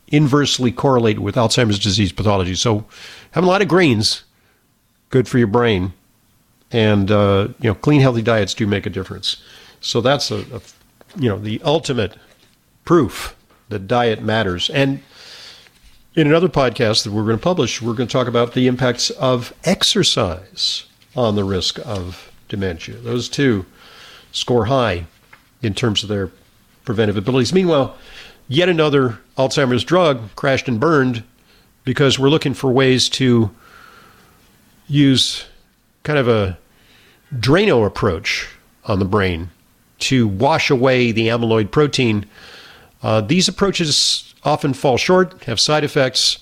inversely 0.08 0.72
correlate 0.72 1.20
with 1.20 1.36
Alzheimer's 1.36 1.80
disease 1.80 2.12
pathology. 2.12 2.56
So, 2.56 2.86
having 3.32 3.48
a 3.48 3.52
lot 3.52 3.62
of 3.62 3.68
greens, 3.68 4.24
good 5.10 5.28
for 5.28 5.38
your 5.38 5.48
brain, 5.48 5.94
and 6.72 7.12
uh, 7.12 7.50
you 7.60 7.70
know, 7.70 7.76
clean, 7.76 8.02
healthy 8.02 8.22
diets 8.22 8.54
do 8.54 8.68
make 8.68 8.86
a 8.86 8.90
difference. 8.90 9.42
So 9.82 10.02
that's 10.02 10.32
a, 10.32 10.40
a 10.40 10.62
you 11.18 11.30
know 11.30 11.40
the 11.40 11.62
ultimate 11.64 12.18
proof 12.84 13.36
that 13.70 13.88
diet 13.88 14.22
matters. 14.22 14.70
And 14.70 15.02
in 16.16 16.28
another 16.28 16.48
podcast 16.48 17.04
that 17.04 17.12
we're 17.12 17.26
going 17.26 17.38
to 17.38 17.44
publish, 17.44 17.82
we're 17.82 17.94
going 17.94 18.08
to 18.08 18.12
talk 18.12 18.28
about 18.28 18.54
the 18.54 18.68
impacts 18.68 19.10
of 19.12 19.54
exercise 19.64 20.86
on 21.16 21.36
the 21.36 21.44
risk 21.44 21.80
of 21.86 22.32
dementia. 22.48 22.96
Those 22.98 23.30
two 23.30 23.66
score 24.32 24.66
high 24.66 25.06
in 25.62 25.74
terms 25.74 26.04
of 26.04 26.10
their 26.10 26.32
preventive 26.84 27.18
abilities. 27.18 27.54
Meanwhile, 27.54 27.98
yet 28.48 28.70
another 28.70 29.20
Alzheimer's 29.38 29.84
drug 29.84 30.36
crashed 30.36 30.68
and 30.68 30.80
burned 30.80 31.24
because 31.84 32.18
we're 32.20 32.30
looking 32.30 32.54
for 32.54 32.72
ways 32.72 33.10
to 33.10 33.52
use 34.88 35.46
kind 36.04 36.20
of 36.20 36.28
a 36.28 36.58
Drano 37.34 37.86
approach 37.86 38.48
on 38.86 39.00
the 39.00 39.06
brain 39.06 39.50
to 39.98 40.28
wash 40.28 40.70
away 40.70 41.12
the 41.12 41.28
amyloid 41.28 41.72
protein. 41.72 42.26
Uh, 43.02 43.22
these 43.22 43.48
approaches 43.48 44.34
often 44.44 44.74
fall 44.74 44.98
short, 44.98 45.44
have 45.46 45.60
side 45.60 45.84
effects, 45.84 46.40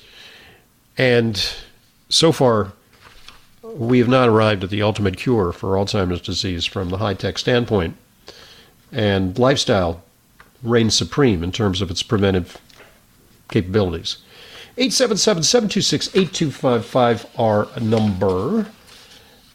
and 0.98 1.54
so 2.10 2.32
far, 2.32 2.74
we 3.64 3.98
have 4.00 4.08
not 4.08 4.30
arrived 4.30 4.64
at 4.64 4.70
the 4.70 4.82
ultimate 4.82 5.18
cure 5.18 5.52
for 5.52 5.76
Alzheimer's 5.76 6.22
disease 6.22 6.66
from 6.66 6.90
the 6.90 6.98
high 6.98 7.16
tech 7.16 7.40
standpoint. 7.40 7.98
And 8.92 9.40
lifestyle 9.40 10.04
reigns 10.64 10.96
supreme 10.96 11.44
in 11.44 11.52
terms 11.52 11.82
of 11.82 11.92
its 11.92 12.02
preventive 12.02 12.58
capabilities. 13.50 14.18
877 14.78 15.44
726 15.44 16.08
8255 16.16 17.28
our 17.38 17.68
number. 17.80 18.66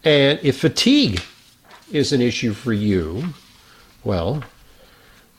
And 0.05 0.39
if 0.43 0.61
fatigue 0.61 1.21
is 1.91 2.13
an 2.13 2.21
issue 2.21 2.53
for 2.53 2.73
you, 2.73 3.25
well, 4.05 4.45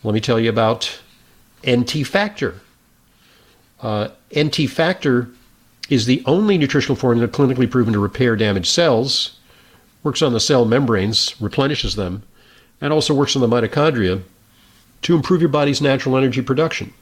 let 0.03 0.13
me 0.13 0.19
tell 0.19 0.39
you 0.39 0.49
about 0.49 0.99
NT 1.67 2.05
Factor. 2.05 2.55
Uh, 3.81 4.09
NT 4.37 4.69
Factor 4.69 5.29
is 5.89 6.05
the 6.05 6.21
only 6.25 6.57
nutritional 6.57 6.95
formula 6.95 7.27
clinically 7.27 7.69
proven 7.69 7.93
to 7.93 7.99
repair 7.99 8.35
damaged 8.35 8.67
cells, 8.67 9.39
works 10.03 10.21
on 10.21 10.33
the 10.33 10.39
cell 10.39 10.65
membranes, 10.65 11.39
replenishes 11.39 11.95
them, 11.95 12.23
and 12.81 12.91
also 12.91 13.13
works 13.13 13.35
on 13.35 13.41
the 13.41 13.47
mitochondria 13.47 14.21
to 15.01 15.15
improve 15.15 15.41
your 15.41 15.49
body's 15.49 15.81
natural 15.81 16.17
energy 16.17 16.41
production. 16.41 16.93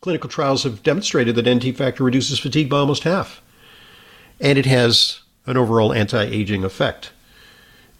Clinical 0.00 0.30
trials 0.30 0.62
have 0.64 0.82
demonstrated 0.82 1.34
that 1.34 1.48
NT 1.48 1.76
factor 1.76 2.04
reduces 2.04 2.38
fatigue 2.38 2.68
by 2.68 2.78
almost 2.78 3.04
half, 3.04 3.40
and 4.40 4.58
it 4.58 4.66
has 4.66 5.20
an 5.46 5.56
overall 5.56 5.92
anti 5.92 6.22
aging 6.22 6.64
effect. 6.64 7.12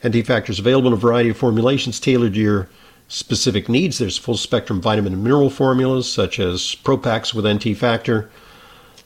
NT 0.07 0.27
factor 0.27 0.53
is 0.53 0.59
available 0.59 0.89
in 0.89 0.93
a 0.93 0.97
variety 0.97 1.31
of 1.31 1.37
formulations 1.37 1.99
tailored 1.99 2.35
to 2.35 2.41
your 2.41 2.69
specific 3.09 3.69
needs. 3.69 3.99
There's 3.99 4.19
full 4.19 4.37
spectrum 4.37 4.81
vitamin 4.81 5.15
and 5.15 5.23
mineral 5.23 5.51
formulas, 5.51 6.11
such 6.11 6.39
as 6.39 6.77
Propax 6.85 7.33
with 7.33 7.47
NT 7.47 7.77
factor. 7.77 8.31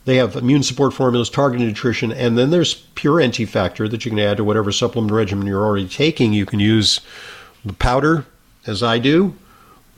They 0.06 0.16
have 0.16 0.34
immune 0.34 0.62
support 0.62 0.94
formulas, 0.94 1.28
targeted 1.28 1.68
nutrition, 1.68 2.10
and 2.10 2.36
then 2.36 2.50
there's 2.50 2.74
pure 2.94 3.24
NT 3.24 3.48
factor 3.48 3.86
that 3.88 4.04
you 4.04 4.10
can 4.10 4.18
add 4.18 4.38
to 4.38 4.44
whatever 4.44 4.72
supplement 4.72 5.12
regimen 5.12 5.46
you're 5.46 5.64
already 5.64 5.88
taking. 5.88 6.32
You 6.32 6.46
can 6.46 6.58
use 6.58 7.00
the 7.64 7.74
powder, 7.74 8.24
as 8.66 8.82
I 8.82 8.98
do, 8.98 9.34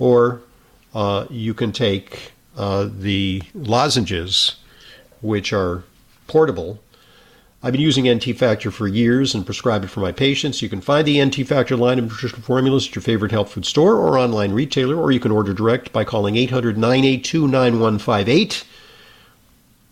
or 0.02 0.42
uh, 0.96 1.24
you 1.30 1.54
can 1.54 1.70
take 1.70 2.32
uh, 2.56 2.88
the 2.90 3.40
lozenges, 3.54 4.56
which 5.20 5.52
are 5.52 5.84
portable. 6.26 6.80
I've 7.62 7.70
been 7.70 7.80
using 7.80 8.12
NT 8.12 8.36
Factor 8.36 8.72
for 8.72 8.88
years 8.88 9.32
and 9.32 9.46
prescribe 9.46 9.84
it 9.84 9.90
for 9.90 10.00
my 10.00 10.10
patients. 10.10 10.60
You 10.60 10.68
can 10.68 10.80
find 10.80 11.06
the 11.06 11.24
NT 11.24 11.46
Factor 11.46 11.76
line 11.76 12.00
of 12.00 12.06
nutritional 12.06 12.42
formulas 12.42 12.88
at 12.88 12.96
your 12.96 13.02
favorite 13.02 13.30
health 13.30 13.52
food 13.52 13.64
store 13.64 13.94
or 13.94 14.18
online 14.18 14.50
retailer, 14.50 14.96
or 14.96 15.12
you 15.12 15.20
can 15.20 15.30
order 15.30 15.54
direct 15.54 15.92
by 15.92 16.02
calling 16.02 16.34
800 16.34 16.76
982 16.76 17.46
9158. 17.46 18.64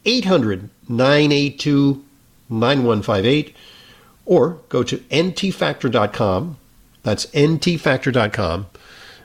800 0.04 0.70
982 0.88 2.04
9158, 2.48 3.54
or 4.26 4.58
go 4.68 4.82
to 4.82 4.98
ntfactor.com. 4.98 6.56
That's 7.04 7.26
ntfactor.com 7.26 8.66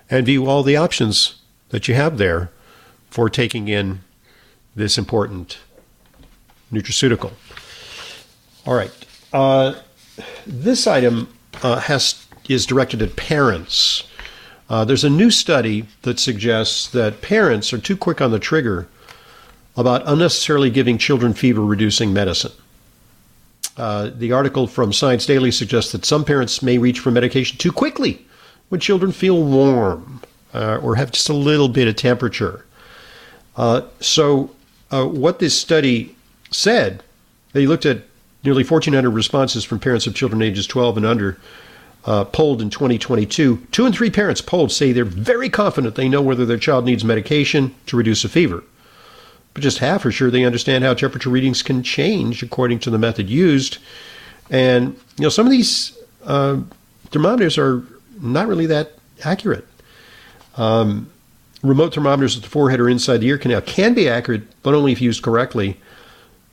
and 0.09 0.25
view 0.25 0.47
all 0.47 0.63
the 0.63 0.75
options 0.75 1.41
that 1.69 1.87
you 1.87 1.95
have 1.95 2.17
there 2.17 2.51
for 3.09 3.29
taking 3.29 3.67
in 3.67 4.01
this 4.75 4.97
important 4.97 5.57
nutraceutical. 6.71 7.31
All 8.65 8.75
right. 8.75 8.91
Uh, 9.31 9.75
this 10.45 10.87
item 10.87 11.33
uh, 11.63 11.79
has 11.79 12.25
is 12.49 12.65
directed 12.65 13.01
at 13.01 13.15
parents. 13.15 14.03
Uh, 14.69 14.85
there's 14.85 15.03
a 15.03 15.09
new 15.09 15.31
study 15.31 15.85
that 16.03 16.19
suggests 16.19 16.87
that 16.89 17.21
parents 17.21 17.73
are 17.73 17.77
too 17.77 17.97
quick 17.97 18.21
on 18.21 18.31
the 18.31 18.39
trigger 18.39 18.87
about 19.77 20.03
unnecessarily 20.05 20.69
giving 20.69 20.97
children 20.97 21.33
fever 21.33 21.61
reducing 21.61 22.13
medicine. 22.13 22.51
Uh, 23.77 24.09
the 24.15 24.31
article 24.31 24.67
from 24.67 24.93
Science 24.93 25.25
Daily 25.25 25.51
suggests 25.51 25.91
that 25.91 26.05
some 26.05 26.23
parents 26.23 26.61
may 26.61 26.77
reach 26.77 26.99
for 26.99 27.11
medication 27.11 27.57
too 27.57 27.71
quickly 27.71 28.25
when 28.69 28.79
children 28.79 29.11
feel 29.11 29.43
warm 29.43 30.21
uh, 30.53 30.79
or 30.81 30.95
have 30.95 31.11
just 31.11 31.29
a 31.29 31.33
little 31.33 31.67
bit 31.67 31.87
of 31.87 31.95
temperature. 31.95 32.65
Uh, 33.57 33.81
so, 33.99 34.51
uh, 34.91 35.05
what 35.05 35.39
this 35.39 35.57
study 35.57 36.15
said, 36.51 37.03
they 37.53 37.67
looked 37.67 37.85
at 37.85 38.03
nearly 38.43 38.63
1,400 38.63 39.09
responses 39.09 39.63
from 39.63 39.79
parents 39.79 40.07
of 40.07 40.15
children 40.15 40.41
ages 40.41 40.67
12 40.67 40.97
and 40.97 41.05
under. 41.05 41.37
Uh, 42.05 42.23
polled 42.23 42.61
in 42.61 42.69
2022, 42.69 43.65
two 43.71 43.83
and 43.83 43.95
three 43.95 44.11
parents 44.11 44.39
polled 44.39 44.71
say 44.71 44.91
they're 44.91 45.03
very 45.03 45.49
confident 45.49 45.95
they 45.95 46.07
know 46.07 46.21
whether 46.21 46.45
their 46.45 46.55
child 46.55 46.85
needs 46.85 47.03
medication 47.03 47.73
to 47.87 47.97
reduce 47.97 48.23
a 48.23 48.29
fever. 48.29 48.63
But 49.55 49.63
just 49.63 49.79
half 49.79 50.05
are 50.05 50.11
sure 50.11 50.29
they 50.29 50.45
understand 50.45 50.83
how 50.83 50.93
temperature 50.93 51.31
readings 51.31 51.63
can 51.63 51.81
change 51.81 52.43
according 52.43 52.77
to 52.81 52.91
the 52.91 52.99
method 52.99 53.27
used. 53.27 53.79
And, 54.51 54.95
you 55.17 55.23
know, 55.23 55.29
some 55.29 55.47
of 55.47 55.51
these 55.51 55.97
uh, 56.25 56.59
thermometers 57.09 57.57
are 57.57 57.83
not 58.19 58.47
really 58.47 58.65
that 58.67 58.93
accurate. 59.23 59.67
Um, 60.57 61.09
remote 61.63 61.93
thermometers 61.93 62.37
at 62.37 62.43
the 62.43 62.49
forehead 62.49 62.79
or 62.79 62.89
inside 62.89 63.17
the 63.17 63.27
ear 63.27 63.37
canal 63.37 63.61
can 63.61 63.93
be 63.93 64.07
accurate, 64.07 64.43
but 64.63 64.73
only 64.73 64.91
if 64.91 65.01
used 65.01 65.23
correctly. 65.23 65.79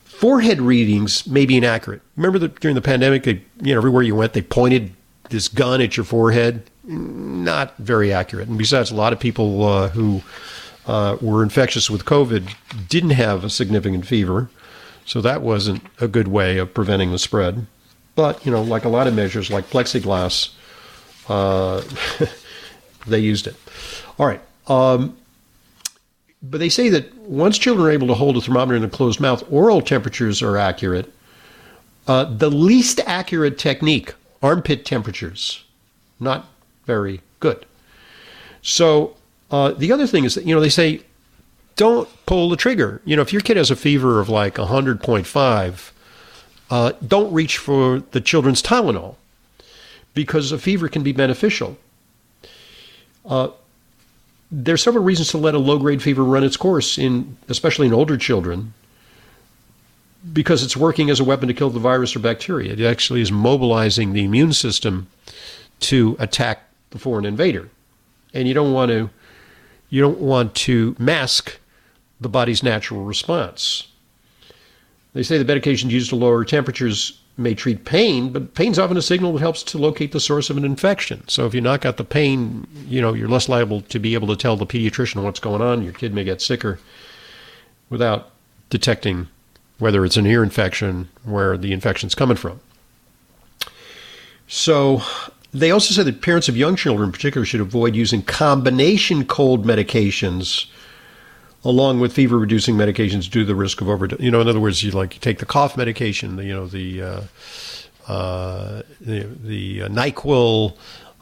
Forehead 0.03 0.61
readings 0.61 1.27
may 1.27 1.45
be 1.45 1.57
inaccurate. 1.57 2.01
Remember 2.15 2.39
that 2.39 2.59
during 2.59 2.75
the 2.75 2.81
pandemic, 2.81 3.23
they, 3.23 3.41
you 3.61 3.73
know, 3.73 3.77
everywhere 3.77 4.03
you 4.03 4.15
went, 4.15 4.33
they 4.33 4.41
pointed 4.41 4.93
this 5.29 5.47
gun 5.47 5.81
at 5.81 5.97
your 5.97 6.05
forehead. 6.05 6.63
Not 6.85 7.75
very 7.77 8.13
accurate. 8.13 8.47
And 8.47 8.57
besides, 8.57 8.91
a 8.91 8.95
lot 8.95 9.13
of 9.13 9.19
people 9.19 9.63
uh, 9.63 9.89
who 9.89 10.21
uh, 10.85 11.17
were 11.21 11.43
infectious 11.43 11.89
with 11.89 12.05
COVID 12.05 12.53
didn't 12.89 13.11
have 13.11 13.43
a 13.43 13.49
significant 13.49 14.05
fever, 14.05 14.49
so 15.05 15.21
that 15.21 15.41
wasn't 15.41 15.81
a 15.99 16.07
good 16.07 16.27
way 16.27 16.57
of 16.57 16.73
preventing 16.73 17.11
the 17.11 17.19
spread. 17.19 17.67
But 18.15 18.45
you 18.45 18.51
know, 18.51 18.61
like 18.61 18.85
a 18.85 18.89
lot 18.89 19.07
of 19.07 19.13
measures, 19.13 19.49
like 19.49 19.69
plexiglass, 19.69 20.51
uh, 21.29 21.81
they 23.07 23.19
used 23.19 23.47
it. 23.47 23.55
All 24.17 24.25
right. 24.25 24.41
Um, 24.67 25.17
but 26.41 26.59
they 26.59 26.69
say 26.69 26.89
that 26.89 27.15
once 27.17 27.57
children 27.57 27.87
are 27.87 27.91
able 27.91 28.07
to 28.07 28.13
hold 28.13 28.35
a 28.35 28.41
thermometer 28.41 28.75
in 28.75 28.83
a 28.83 28.89
closed 28.89 29.19
mouth, 29.19 29.43
oral 29.51 29.81
temperatures 29.81 30.41
are 30.41 30.57
accurate. 30.57 31.11
Uh, 32.05 32.25
the 32.25 32.51
least 32.51 32.99
accurate 33.05 33.57
technique, 33.57 34.13
armpit 34.41 34.85
temperatures, 34.85 35.63
not 36.19 36.45
very 36.85 37.21
good. 37.39 37.65
So 38.61 39.15
uh, 39.51 39.71
the 39.71 39.91
other 39.91 40.05
thing 40.05 40.25
is 40.25 40.35
that, 40.35 40.45
you 40.45 40.53
know, 40.53 40.59
they 40.59 40.69
say 40.69 41.01
don't 41.77 42.09
pull 42.25 42.49
the 42.49 42.57
trigger. 42.57 43.01
You 43.05 43.15
know, 43.15 43.21
if 43.21 43.31
your 43.31 43.41
kid 43.41 43.57
has 43.57 43.71
a 43.71 43.75
fever 43.75 44.19
of 44.19 44.27
like 44.27 44.55
100.5, 44.55 45.91
uh, 46.69 46.91
don't 47.05 47.33
reach 47.33 47.57
for 47.57 47.99
the 48.11 48.19
children's 48.19 48.61
Tylenol 48.61 49.15
because 50.13 50.51
a 50.51 50.57
fever 50.57 50.87
can 50.87 51.03
be 51.03 51.11
beneficial. 51.11 51.77
Uh, 53.25 53.49
there 54.51 54.75
are 54.75 54.77
several 54.77 55.03
reasons 55.03 55.29
to 55.29 55.37
let 55.37 55.55
a 55.55 55.59
low 55.59 55.79
grade 55.79 56.01
fever 56.01 56.23
run 56.23 56.43
its 56.43 56.57
course 56.57 56.97
in 56.97 57.37
especially 57.49 57.87
in 57.87 57.93
older 57.93 58.17
children 58.17 58.73
because 60.31 60.63
it's 60.63 60.77
working 60.77 61.09
as 61.09 61.19
a 61.19 61.23
weapon 61.23 61.47
to 61.47 61.53
kill 61.53 61.69
the 61.69 61.79
virus 61.79 62.15
or 62.15 62.19
bacteria. 62.19 62.73
It 62.73 62.81
actually 62.81 63.21
is 63.21 63.31
mobilizing 63.31 64.13
the 64.13 64.23
immune 64.23 64.53
system 64.53 65.07
to 65.81 66.15
attack 66.19 66.69
the 66.91 66.99
foreign 66.99 67.25
invader. 67.25 67.69
And 68.33 68.47
you 68.47 68.53
don't 68.53 68.73
want 68.73 68.89
to 68.91 69.09
you 69.89 70.01
don't 70.01 70.19
want 70.19 70.55
to 70.55 70.95
mask 70.97 71.59
the 72.21 72.29
body's 72.29 72.63
natural 72.63 73.03
response. 73.03 73.87
They 75.13 75.23
say 75.23 75.41
the 75.41 75.51
medications 75.53 75.91
used 75.91 76.09
to 76.09 76.15
lower 76.15 76.43
temperatures 76.45 77.19
may 77.35 77.55
treat 77.55 77.85
pain, 77.85 78.31
but 78.31 78.53
pain's 78.53 78.77
often 78.77 78.97
a 78.97 79.01
signal 79.01 79.33
that 79.33 79.39
helps 79.39 79.63
to 79.63 79.77
locate 79.77 80.11
the 80.11 80.19
source 80.19 80.49
of 80.49 80.57
an 80.57 80.65
infection. 80.65 81.27
So 81.27 81.45
if 81.45 81.53
you 81.53 81.61
knock 81.61 81.85
out 81.85 81.97
the 81.97 82.03
pain, 82.03 82.67
you 82.87 83.01
know, 83.01 83.13
you're 83.13 83.27
less 83.27 83.49
liable 83.49 83.81
to 83.81 83.99
be 83.99 84.13
able 84.13 84.27
to 84.27 84.35
tell 84.35 84.55
the 84.55 84.67
pediatrician 84.67 85.23
what's 85.23 85.39
going 85.39 85.61
on. 85.61 85.81
Your 85.81 85.93
kid 85.93 86.13
may 86.13 86.23
get 86.23 86.41
sicker 86.41 86.79
without 87.89 88.29
detecting 88.69 89.27
whether 89.79 90.05
it's 90.05 90.17
an 90.17 90.25
ear 90.25 90.43
infection, 90.43 91.09
where 91.23 91.57
the 91.57 91.73
infection's 91.73 92.15
coming 92.15 92.37
from. 92.37 92.59
So 94.47 95.01
they 95.51 95.71
also 95.71 95.93
said 95.93 96.05
that 96.05 96.21
parents 96.21 96.47
of 96.47 96.55
young 96.55 96.75
children 96.75 97.09
in 97.09 97.11
particular 97.11 97.45
should 97.45 97.61
avoid 97.61 97.95
using 97.95 98.21
combination 98.21 99.25
cold 99.25 99.65
medications 99.65 100.67
along 101.65 101.99
with 101.99 102.13
fever 102.13 102.37
reducing 102.37 102.75
medications 102.75 103.29
due 103.29 103.41
to 103.41 103.45
the 103.45 103.55
risk 103.55 103.81
of 103.81 103.89
overdose. 103.89 104.19
You 104.19 104.31
know, 104.31 104.41
in 104.41 104.47
other 104.47 104.59
words, 104.59 104.83
you 104.83 104.91
like 104.91 105.13
you 105.13 105.19
take 105.19 105.39
the 105.39 105.45
cough 105.45 105.77
medication, 105.77 106.35
the, 106.35 106.45
you 106.45 106.53
know, 106.53 106.67
the 106.67 107.01
uh, 107.01 107.21
uh, 108.07 108.81
the, 108.99 109.23
the 109.23 109.83
uh, 109.83 109.87
Nyquil, 109.87 110.75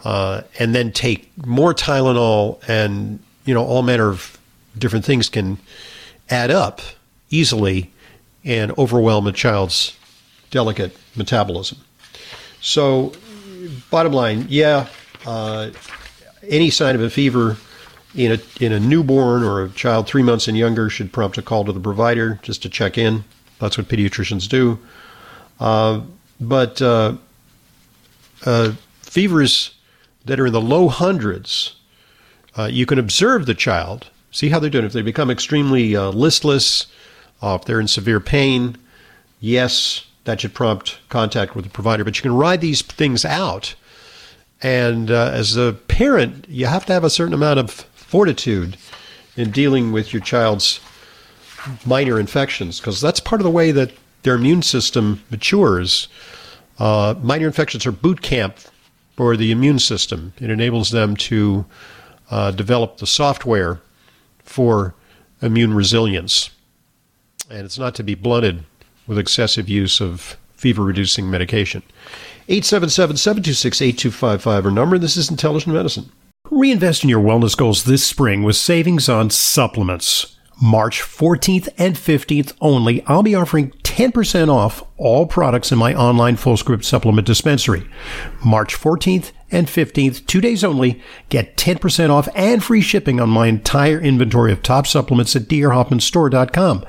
uh, 0.04 0.42
and 0.60 0.74
then 0.74 0.92
take 0.92 1.30
more 1.46 1.74
Tylenol, 1.74 2.60
and 2.68 3.20
you 3.46 3.54
know, 3.54 3.64
all 3.64 3.84
manner 3.84 4.10
of 4.10 4.38
different 4.78 5.06
things 5.06 5.30
can 5.30 5.58
add 6.30 6.50
up 6.50 6.82
easily 7.30 7.92
and 8.44 8.72
overwhelm 8.78 9.28
a 9.28 9.32
child's 9.32 9.96
delicate 10.50 10.96
metabolism. 11.16 11.78
So, 12.62 13.14
bottom 13.90 14.14
line, 14.14 14.48
yeah, 14.50 14.88
uh, 15.26 15.72
any 16.48 16.70
sign 16.70 16.96
of 16.96 17.02
a 17.02 17.10
fever 17.10 17.58
in 18.16 18.34
a 18.34 18.64
in 18.64 18.72
a 18.72 18.80
newborn 18.80 19.44
or 19.44 19.64
a 19.64 19.70
child 19.70 20.08
three 20.08 20.24
months 20.24 20.48
and 20.48 20.58
younger 20.58 20.90
should 20.90 21.12
prompt 21.14 21.38
a 21.38 21.42
call 21.42 21.64
to 21.66 21.72
the 21.72 21.80
provider 21.80 22.40
just 22.42 22.62
to 22.64 22.70
check 22.70 22.98
in. 22.98 23.24
That's 23.60 23.78
what 23.78 23.88
pediatricians 23.88 24.50
do. 24.50 24.80
Uh, 25.60 26.02
but 26.40 26.82
uh, 26.82 27.16
uh, 28.46 28.74
fevers 29.02 29.76
that 30.26 30.40
are 30.40 30.48
in 30.48 30.54
the 30.54 30.62
low 30.62 30.88
hundreds, 30.88 31.76
uh, 32.58 32.68
you 32.72 32.86
can 32.86 32.98
observe 32.98 33.46
the 33.46 33.54
child, 33.54 34.10
see 34.32 34.50
how 34.50 34.60
they're 34.60 34.70
doing. 34.70 34.86
If 34.86 34.94
they 34.94 35.04
become 35.04 35.30
extremely 35.30 35.96
uh, 35.96 36.10
listless, 36.10 36.88
uh, 37.42 37.58
if 37.60 37.66
they're 37.66 37.80
in 37.80 37.88
severe 37.88 38.20
pain, 38.20 38.78
yes, 39.40 40.06
that 40.26 40.42
should 40.42 40.54
prompt 40.54 40.98
contact 41.10 41.56
with 41.56 41.66
the 41.66 41.72
provider. 41.72 42.04
But 42.04 42.18
you 42.18 42.24
can 42.24 42.36
ride 42.36 42.62
these 42.62 42.82
things 42.82 43.24
out. 43.24 43.76
And 44.64 45.10
as 45.10 45.58
a 45.58 45.74
parent, 45.74 46.46
you 46.48 46.68
have 46.68 46.86
to 46.86 46.94
have 46.94 47.04
a 47.04 47.10
certain 47.10 47.34
amount 47.34 47.60
of 47.60 47.86
fortitude 48.12 48.76
in 49.38 49.52
dealing 49.52 49.94
with 49.94 50.12
your 50.12 50.22
child's 50.22 50.82
minor 51.86 52.20
infections 52.20 52.78
because 52.78 53.00
that's 53.00 53.22
part 53.22 53.40
of 53.40 53.46
the 53.46 53.50
way 53.50 53.72
that 53.72 53.94
their 54.24 54.36
immune 54.36 54.62
system 54.62 55.24
matures. 55.32 56.10
Uh, 56.78 57.16
minor 57.24 57.48
infections 57.48 57.86
are 57.86 57.92
boot 57.94 58.22
camp 58.22 58.58
for 59.16 59.38
the 59.38 59.50
immune 59.50 59.80
system. 59.80 60.34
It 60.42 60.50
enables 60.50 60.92
them 60.92 61.16
to 61.16 61.66
uh, 62.30 62.52
develop 62.52 62.98
the 62.98 63.08
software 63.08 63.80
for 64.44 64.94
immune 65.42 65.74
resilience. 65.74 66.50
And 67.50 67.62
it's 67.62 67.80
not 67.80 67.96
to 67.96 68.04
be 68.04 68.16
blunted 68.16 68.66
with 69.08 69.18
excessive 69.18 69.70
use 69.70 70.02
of 70.02 70.36
fever 70.54 70.84
reducing 70.84 71.32
medication. 71.32 71.82
877 72.50 73.16
726 73.16 73.82
8255 73.82 74.66
our 74.66 74.72
number. 74.72 74.98
This 74.98 75.16
is 75.16 75.30
Intelligent 75.30 75.74
Medicine. 75.74 76.12
Reinvest 76.62 77.02
in 77.02 77.10
your 77.10 77.24
wellness 77.24 77.58
goals 77.58 77.86
this 77.86 78.06
spring 78.06 78.44
with 78.44 78.56
savings 78.56 79.10
on 79.10 79.32
supplements. 79.32 80.38
March 80.62 81.02
14th 81.02 81.68
and 81.76 81.96
15th 81.96 82.54
only, 82.62 83.04
I'll 83.08 83.24
be 83.24 83.34
offering 83.34 83.72
10% 83.82 84.48
off 84.48 84.84
all 84.96 85.26
products 85.26 85.72
in 85.72 85.80
my 85.80 85.96
online 85.96 86.36
Fullscript 86.36 86.84
supplement 86.84 87.26
dispensary. 87.26 87.90
March 88.46 88.76
14th 88.76 89.32
and 89.52 89.68
15th, 89.68 90.26
two 90.26 90.42
days 90.42 90.64
only, 90.64 91.02
get 91.30 91.58
10% 91.58 92.10
off 92.10 92.28
and 92.36 92.64
free 92.64 92.82
shipping 92.82 93.20
on 93.20 93.30
my 93.30 93.48
entire 93.48 94.00
inventory 94.00 94.52
of 94.52 94.64
top 94.64 94.88
supplements 94.88 95.36
at 95.36 95.44
drhoffmanstore.com. 95.44 96.86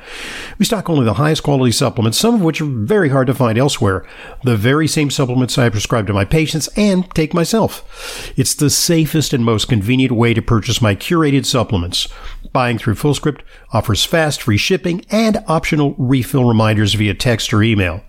We 0.59 0.65
stock 0.65 0.89
only 0.89 1.05
the 1.05 1.15
highest 1.15 1.43
quality 1.43 1.73
supplements, 1.73 2.19
some 2.19 2.35
of 2.35 2.43
which 2.43 2.61
are 2.61 2.67
very 2.67 3.09
hard 3.09 3.27
to 3.27 3.35
find 3.35 3.59
elsewhere. 3.59 4.07
The 4.45 4.57
very 4.57 4.89
same 4.89 5.11
supplements 5.11 5.59
I 5.59 5.69
prescribe 5.69 6.07
to 6.07 6.13
my 6.13 6.25
patients 6.25 6.69
and 6.77 7.09
take 7.15 7.35
myself. 7.35 8.33
It's 8.37 8.55
the 8.55 8.71
safest 8.71 9.33
and 9.33 9.45
most 9.45 9.69
convenient 9.69 10.13
way 10.13 10.35
to 10.35 10.43
purchase 10.43 10.83
my 10.83 10.95
curated 10.95 11.47
supplements. 11.47 12.09
Buying 12.53 12.79
through 12.79 12.95
Fullscript 12.95 13.41
offers 13.73 14.05
fast, 14.05 14.43
free 14.43 14.57
shipping 14.57 15.05
and 15.11 15.43
optional 15.47 15.95
refill 15.99 16.45
reminders 16.45 16.95
via 16.95 17.15
text 17.15 17.53
or 17.53 17.63
email. 17.63 18.03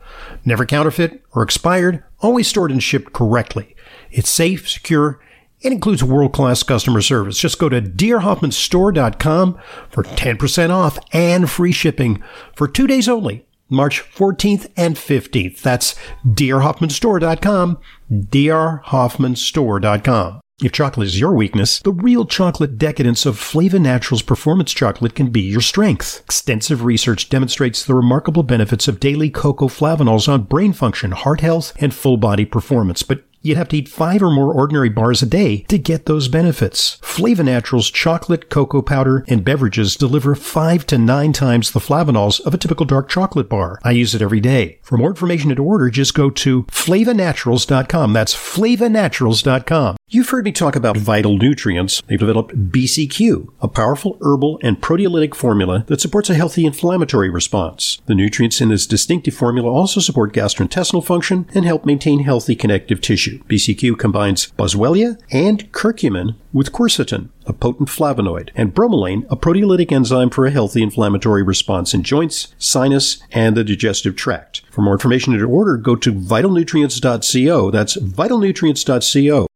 Never 0.45 0.65
counterfeit 0.65 1.23
or 1.31 1.43
expired, 1.43 2.03
always 2.19 2.47
stored 2.47 2.71
and 2.71 2.83
shipped 2.83 3.13
correctly. 3.13 3.72
It's 4.13 4.29
safe, 4.29 4.69
secure, 4.69 5.19
and 5.63 5.73
includes 5.73 6.03
world 6.03 6.33
class 6.33 6.61
customer 6.63 7.01
service. 7.01 7.37
Just 7.39 7.59
go 7.59 7.69
to 7.69 7.81
drhoffmanstore.com 7.81 9.59
for 9.89 10.03
10% 10.03 10.69
off 10.69 10.99
and 11.11 11.49
free 11.49 11.71
shipping 11.71 12.21
for 12.55 12.67
two 12.67 12.85
days 12.87 13.09
only, 13.09 13.45
March 13.69 14.01
14th 14.01 14.69
and 14.77 14.95
15th. 14.95 15.61
That's 15.61 15.95
drhoffmanstore.com, 16.25 17.79
drhoffmanstore.com. 18.11 20.39
If 20.61 20.71
chocolate 20.71 21.07
is 21.07 21.19
your 21.19 21.33
weakness, 21.33 21.79
the 21.79 21.91
real 21.91 22.25
chocolate 22.25 22.77
decadence 22.77 23.25
of 23.25 23.39
Flava 23.39 23.79
Naturals 23.79 24.21
Performance 24.21 24.71
Chocolate 24.71 25.15
can 25.15 25.31
be 25.31 25.41
your 25.41 25.61
strength. 25.61 26.21
Extensive 26.25 26.83
research 26.83 27.27
demonstrates 27.27 27.83
the 27.83 27.95
remarkable 27.95 28.43
benefits 28.43 28.87
of 28.87 28.99
daily 28.99 29.31
cocoa 29.31 29.67
flavanols 29.67 30.31
on 30.31 30.43
brain 30.43 30.71
function, 30.71 31.09
heart 31.11 31.41
health, 31.41 31.73
and 31.79 31.91
full 31.93 32.17
body 32.17 32.45
performance. 32.45 33.01
But 33.01 33.23
You'd 33.43 33.57
have 33.57 33.67
to 33.69 33.77
eat 33.77 33.89
five 33.89 34.23
or 34.23 34.31
more 34.31 34.53
ordinary 34.53 34.89
bars 34.89 35.21
a 35.21 35.25
day 35.25 35.63
to 35.67 35.77
get 35.77 36.05
those 36.05 36.29
benefits. 36.29 36.97
Flava 37.01 37.43
Naturals 37.43 37.91
chocolate, 37.91 38.49
cocoa 38.49 38.81
powder, 38.81 39.25
and 39.27 39.43
beverages 39.43 39.97
deliver 39.97 40.33
five 40.33 40.87
to 40.87 40.97
nine 40.97 41.33
times 41.33 41.71
the 41.71 41.81
flavanols 41.81 42.39
of 42.41 42.53
a 42.53 42.57
typical 42.57 42.85
dark 42.85 43.09
chocolate 43.09 43.49
bar. 43.49 43.79
I 43.83 43.91
use 43.91 44.15
it 44.15 44.21
every 44.21 44.39
day. 44.39 44.79
For 44.81 44.97
more 44.97 45.09
information 45.09 45.51
and 45.51 45.59
order, 45.59 45.89
just 45.89 46.13
go 46.13 46.29
to 46.29 46.63
flavanaturals.com. 46.63 48.13
That's 48.13 48.33
flavanaturals.com. 48.33 49.97
You've 50.13 50.29
heard 50.29 50.45
me 50.45 50.51
talk 50.51 50.75
about 50.75 50.95
vital 50.95 51.39
nutrients. 51.39 51.99
They've 52.05 52.19
developed 52.19 52.71
BCQ, 52.71 53.51
a 53.61 53.67
powerful 53.67 54.19
herbal 54.21 54.59
and 54.61 54.79
proteolytic 54.79 55.33
formula 55.33 55.85
that 55.87 56.01
supports 56.01 56.29
a 56.29 56.35
healthy 56.35 56.67
inflammatory 56.67 57.31
response. 57.31 57.99
The 58.05 58.13
nutrients 58.13 58.61
in 58.61 58.69
this 58.69 58.85
distinctive 58.85 59.33
formula 59.33 59.71
also 59.71 59.99
support 59.99 60.31
gastrointestinal 60.31 61.03
function 61.03 61.47
and 61.55 61.65
help 61.65 61.83
maintain 61.83 62.19
healthy 62.19 62.55
connective 62.55 63.01
tissue. 63.01 63.41
BCQ 63.45 63.97
combines 63.97 64.51
boswellia 64.51 65.19
and 65.31 65.71
curcumin 65.71 66.35
with 66.53 66.71
quercetin, 66.71 67.29
a 67.47 67.53
potent 67.53 67.89
flavonoid, 67.89 68.51
and 68.53 68.75
bromelain, 68.75 69.25
a 69.31 69.35
proteolytic 69.35 69.91
enzyme 69.91 70.29
for 70.29 70.45
a 70.45 70.51
healthy 70.51 70.83
inflammatory 70.83 71.41
response 71.41 71.91
in 71.91 72.03
joints, 72.03 72.53
sinus, 72.59 73.17
and 73.31 73.57
the 73.57 73.63
digestive 73.63 74.15
tract. 74.15 74.61
For 74.69 74.83
more 74.83 74.93
information 74.93 75.33
and 75.33 75.39
to 75.39 75.49
order, 75.49 75.75
go 75.75 75.95
to 75.95 76.13
vitalnutrients.co. 76.13 77.71
That's 77.71 77.97
vitalnutrients.co. 77.97 79.47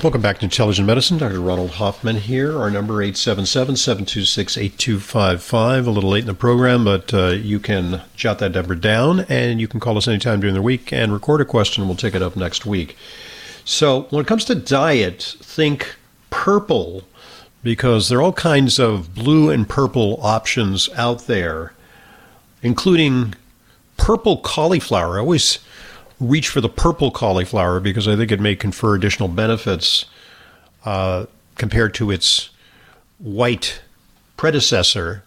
Welcome 0.00 0.22
back 0.22 0.38
to 0.38 0.44
Intelligent 0.44 0.86
Medicine. 0.86 1.18
Dr. 1.18 1.40
Ronald 1.40 1.72
Hoffman 1.72 2.18
here. 2.18 2.56
Our 2.56 2.70
number 2.70 3.04
877-726-8255. 3.04 5.86
A 5.86 5.90
little 5.90 6.10
late 6.10 6.20
in 6.20 6.28
the 6.28 6.34
program, 6.34 6.84
but 6.84 7.12
uh, 7.12 7.30
you 7.30 7.58
can 7.58 8.02
jot 8.14 8.38
that 8.38 8.52
number 8.52 8.76
down 8.76 9.26
and 9.28 9.60
you 9.60 9.66
can 9.66 9.80
call 9.80 9.98
us 9.98 10.06
anytime 10.06 10.38
during 10.38 10.54
the 10.54 10.62
week 10.62 10.92
and 10.92 11.12
record 11.12 11.40
a 11.40 11.44
question. 11.44 11.88
We'll 11.88 11.96
take 11.96 12.14
it 12.14 12.22
up 12.22 12.36
next 12.36 12.64
week. 12.64 12.96
So 13.64 14.02
when 14.10 14.24
it 14.24 14.28
comes 14.28 14.44
to 14.44 14.54
diet, 14.54 15.34
think 15.40 15.96
purple 16.30 17.02
because 17.64 18.08
there 18.08 18.18
are 18.18 18.22
all 18.22 18.32
kinds 18.32 18.78
of 18.78 19.16
blue 19.16 19.50
and 19.50 19.68
purple 19.68 20.20
options 20.22 20.88
out 20.90 21.26
there, 21.26 21.72
including 22.62 23.34
purple 23.96 24.36
cauliflower. 24.36 25.16
I 25.16 25.20
always 25.22 25.58
reach 26.20 26.48
for 26.48 26.60
the 26.60 26.68
purple 26.68 27.10
cauliflower 27.10 27.80
because 27.80 28.08
I 28.08 28.16
think 28.16 28.32
it 28.32 28.40
may 28.40 28.56
confer 28.56 28.94
additional 28.94 29.28
benefits 29.28 30.06
uh, 30.84 31.26
compared 31.56 31.94
to 31.94 32.10
its 32.10 32.50
white 33.18 33.80
predecessor. 34.36 35.24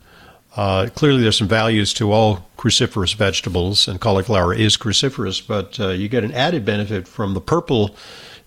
Uh, 0.55 0.89
clearly, 0.93 1.21
there's 1.21 1.37
some 1.37 1.47
values 1.47 1.93
to 1.93 2.11
all 2.11 2.49
cruciferous 2.57 3.15
vegetables, 3.15 3.87
and 3.87 4.01
cauliflower 4.01 4.53
is 4.53 4.75
cruciferous, 4.75 5.45
but 5.45 5.79
uh, 5.79 5.89
you 5.89 6.09
get 6.09 6.23
an 6.23 6.33
added 6.33 6.65
benefit 6.65 7.07
from 7.07 7.33
the 7.33 7.41
purple 7.41 7.95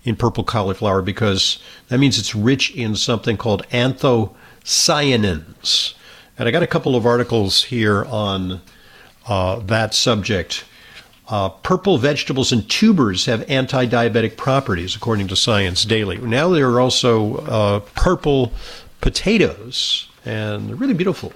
in 0.03 0.15
purple 0.15 0.43
cauliflower 0.43 1.01
because 1.01 1.57
that 1.87 1.99
means 1.99 2.19
it's 2.19 2.35
rich 2.35 2.75
in 2.75 2.95
something 2.95 3.37
called 3.37 3.67
anthocyanins. 3.69 5.95
And 6.37 6.47
I 6.47 6.51
got 6.51 6.63
a 6.63 6.67
couple 6.67 6.95
of 6.95 7.05
articles 7.05 7.63
here 7.63 8.05
on 8.05 8.61
uh, 9.27 9.59
that 9.59 9.95
subject. 9.95 10.65
Uh, 11.27 11.49
purple 11.49 11.97
vegetables 11.97 12.51
and 12.51 12.69
tubers 12.69 13.25
have 13.25 13.49
anti 13.49 13.85
diabetic 13.87 14.37
properties, 14.37 14.95
according 14.95 15.27
to 15.27 15.35
Science 15.35 15.83
Daily. 15.83 16.17
Now 16.17 16.49
there 16.49 16.69
are 16.69 16.79
also 16.79 17.37
uh, 17.37 17.79
purple 17.95 18.53
potatoes, 19.01 20.07
and 20.23 20.69
they're 20.69 20.75
really 20.75 20.93
beautiful 20.93 21.33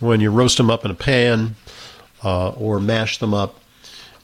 when 0.00 0.20
you 0.20 0.30
roast 0.30 0.56
them 0.56 0.70
up 0.70 0.84
in 0.84 0.90
a 0.90 0.94
pan 0.94 1.56
uh, 2.24 2.50
or 2.50 2.80
mash 2.80 3.18
them 3.18 3.34
up. 3.34 3.60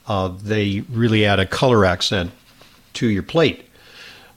Uh, 0.07 0.29
they 0.29 0.85
really 0.91 1.25
add 1.25 1.39
a 1.39 1.47
color 1.47 1.85
accent 1.85 2.31
to 2.95 3.07
your 3.07 3.23
plate. 3.23 3.65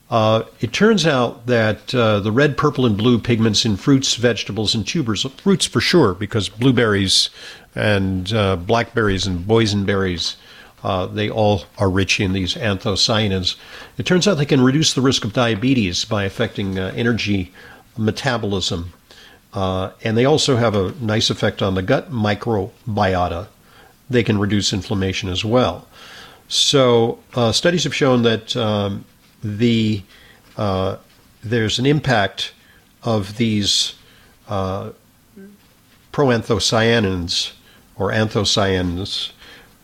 Uh, 0.10 0.44
it 0.62 0.72
turns 0.72 1.06
out 1.06 1.46
that 1.48 1.94
uh, 1.94 2.20
the 2.22 2.32
red, 2.32 2.56
purple, 2.56 2.86
and 2.86 2.98
blue 2.98 3.20
pigments 3.20 3.66
in 3.66 3.76
fruits, 3.76 4.16
vegetables, 4.16 4.74
and 4.74 4.88
tubers, 4.88 5.24
fruits 5.38 5.66
for 5.66 5.82
sure, 5.82 6.14
because 6.14 6.48
blueberries 6.48 7.30
and 7.76 8.32
uh, 8.34 8.56
blackberries 8.56 9.28
and 9.28 9.46
boysenberries, 9.46 10.38
uh, 10.88 11.06
they 11.06 11.30
all 11.30 11.64
are 11.78 11.90
rich 11.90 12.18
in 12.18 12.32
these 12.32 12.56
anthocyanins. 12.56 13.58
It 13.98 14.06
turns 14.06 14.26
out 14.26 14.36
they 14.36 14.46
can 14.46 14.62
reduce 14.62 14.94
the 14.94 15.02
risk 15.02 15.26
of 15.26 15.34
diabetes 15.34 16.06
by 16.06 16.24
affecting 16.24 16.80
uh, 16.80 16.94
energy 16.96 17.52
metabolism. 17.98 18.94
Uh, 19.54 19.92
and 20.06 20.18
they 20.18 20.24
also 20.24 20.56
have 20.56 20.76
a 20.76 20.94
nice 21.02 21.30
effect 21.30 21.62
on 21.62 21.76
the 21.76 21.82
gut 21.82 22.10
microbiota. 22.10 23.48
They 24.10 24.24
can 24.24 24.40
reduce 24.40 24.72
inflammation 24.72 25.28
as 25.28 25.44
well. 25.44 25.90
So, 26.48 27.20
studies 27.52 27.84
have 27.84 27.94
shown 27.94 28.22
that 28.22 28.56
um, 28.56 29.04
the 29.44 30.04
uh, 30.56 30.96
there's 31.44 31.80
an 31.80 31.86
impact 31.86 32.54
of 33.04 33.36
these 33.36 33.96
uh, 34.48 34.92
proanthocyanins 36.14 37.52
or 37.98 38.12
anthocyanins 38.12 39.34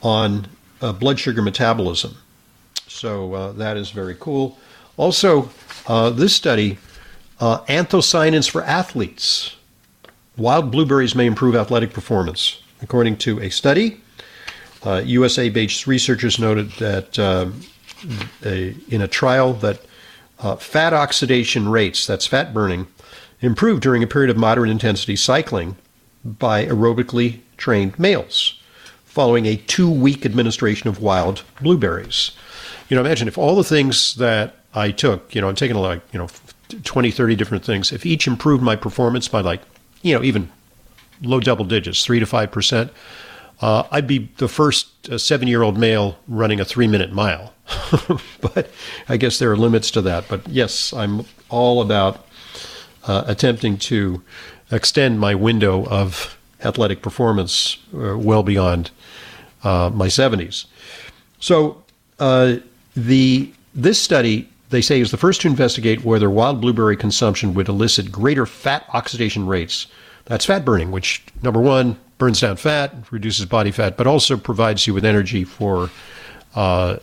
on 0.02 0.48
uh, 0.84 0.92
blood 0.92 1.20
sugar 1.20 1.42
metabolism. 1.42 2.16
So 2.88 3.34
uh, 3.34 3.52
that 3.54 3.78
is 3.78 3.92
very 3.92 4.16
cool. 4.20 4.58
Also, 4.98 5.50
uh, 5.88 6.10
this 6.10 6.36
study, 6.36 6.78
uh, 7.40 7.62
anthocyanins 7.62 8.50
for 8.50 8.64
athletes. 8.64 9.56
Wild 10.38 10.72
blueberries 10.72 11.16
may 11.16 11.26
improve 11.26 11.56
athletic 11.56 11.94
performance. 11.94 12.62
According 12.82 13.18
to 13.18 13.40
a 13.40 13.50
study, 13.50 14.02
USA 14.86 15.48
based 15.50 15.88
researchers 15.88 16.38
noted 16.38 16.70
that 16.72 17.18
a, 17.18 18.76
in 18.90 19.02
a 19.02 19.08
trial 19.08 19.54
that 19.54 19.80
uh, 20.40 20.58
fat 20.58 20.94
oxidation 20.94 21.70
rates, 21.70 22.06
that's 22.06 22.28
fat 22.28 22.54
burning, 22.54 22.88
improved 23.40 23.82
during 23.82 24.04
a 24.04 24.08
period 24.08 24.30
of 24.30 24.36
moderate 24.36 24.70
intensity 24.70 25.16
cycling 25.16 25.78
by 26.26 26.66
aerobically 26.66 27.40
trained 27.56 27.98
males 27.98 28.60
following 29.14 29.46
a 29.46 29.56
two 29.56 29.92
week 29.92 30.26
administration 30.26 30.90
of 30.90 31.00
wild 31.00 31.44
blueberries. 31.62 32.32
You 32.90 32.96
know, 32.96 33.02
imagine 33.02 33.28
if 33.28 33.38
all 33.38 33.56
the 33.56 33.64
things 33.64 34.16
that 34.16 34.56
I 34.74 34.90
took, 34.90 35.36
you 35.36 35.40
know, 35.40 35.48
I'm 35.48 35.56
taking 35.56 35.78
like, 35.78 36.02
you 36.12 36.18
know, 36.18 36.30
20, 36.84 37.12
30 37.12 37.36
different 37.36 37.64
things, 37.64 37.92
if 37.92 38.08
each 38.08 38.26
improved 38.26 38.64
my 38.64 38.76
performance 38.76 39.28
by 39.28 39.42
like, 39.42 39.62
you 40.02 40.16
know, 40.16 40.24
even 40.24 40.50
low 41.22 41.40
double 41.40 41.64
digits, 41.64 42.04
three 42.04 42.20
to 42.20 42.26
5%, 42.26 42.90
uh, 43.62 43.84
I'd 43.92 44.08
be 44.08 44.32
the 44.38 44.48
first 44.48 45.08
uh, 45.08 45.20
seven 45.20 45.48
year 45.48 45.62
old 45.62 45.78
male 45.78 46.18
running 46.28 46.60
a 46.60 46.66
three 46.66 46.88
minute 46.88 47.12
mile. 47.12 47.54
but 48.42 48.72
I 49.08 49.18
guess 49.18 49.38
there 49.38 49.52
are 49.52 49.56
limits 49.56 49.92
to 49.92 50.02
that. 50.02 50.28
But 50.28 50.48
yes, 50.50 50.92
I'm 50.92 51.24
all 51.50 51.84
about 51.84 52.28
uh, 53.06 53.26
attempting 53.28 53.78
to 53.78 54.24
extend 54.72 55.20
my 55.20 55.36
window 55.36 55.86
of 55.86 56.36
athletic 56.62 57.04
performance 57.04 57.78
uh, 57.94 58.18
well 58.18 58.42
beyond 58.42 58.90
uh, 59.64 59.90
my 59.94 60.08
70s. 60.08 60.66
So 61.40 61.84
uh, 62.20 62.58
the 62.96 63.52
this 63.76 64.00
study 64.00 64.50
they 64.70 64.82
say 64.82 65.00
is 65.00 65.12
the 65.12 65.18
first 65.18 65.42
to 65.42 65.48
investigate 65.48 66.04
whether 66.04 66.30
wild 66.30 66.60
blueberry 66.60 66.98
consumption 66.98 67.54
would 67.54 67.70
elicit 67.70 68.12
greater 68.12 68.46
fat 68.46 68.86
oxidation 68.94 69.46
rates. 69.46 69.88
That's 70.26 70.46
fat 70.46 70.66
burning, 70.66 70.92
which 70.92 71.24
number 71.44 71.62
one 71.62 71.98
burns 72.18 72.42
down 72.42 72.56
fat, 72.56 72.96
reduces 73.12 73.46
body 73.46 73.72
fat, 73.72 73.98
but 73.98 74.08
also 74.08 74.36
provides 74.36 74.88
you 74.88 74.94
with 74.94 75.06
energy 75.06 75.44
for 75.44 75.90
uh, 76.56 76.98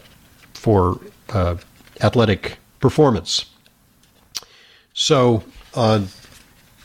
for 0.55 1.01
uh, 1.31 1.57
athletic 2.01 2.59
performance. 2.81 3.47
So, 4.95 5.45
uh, 5.75 6.05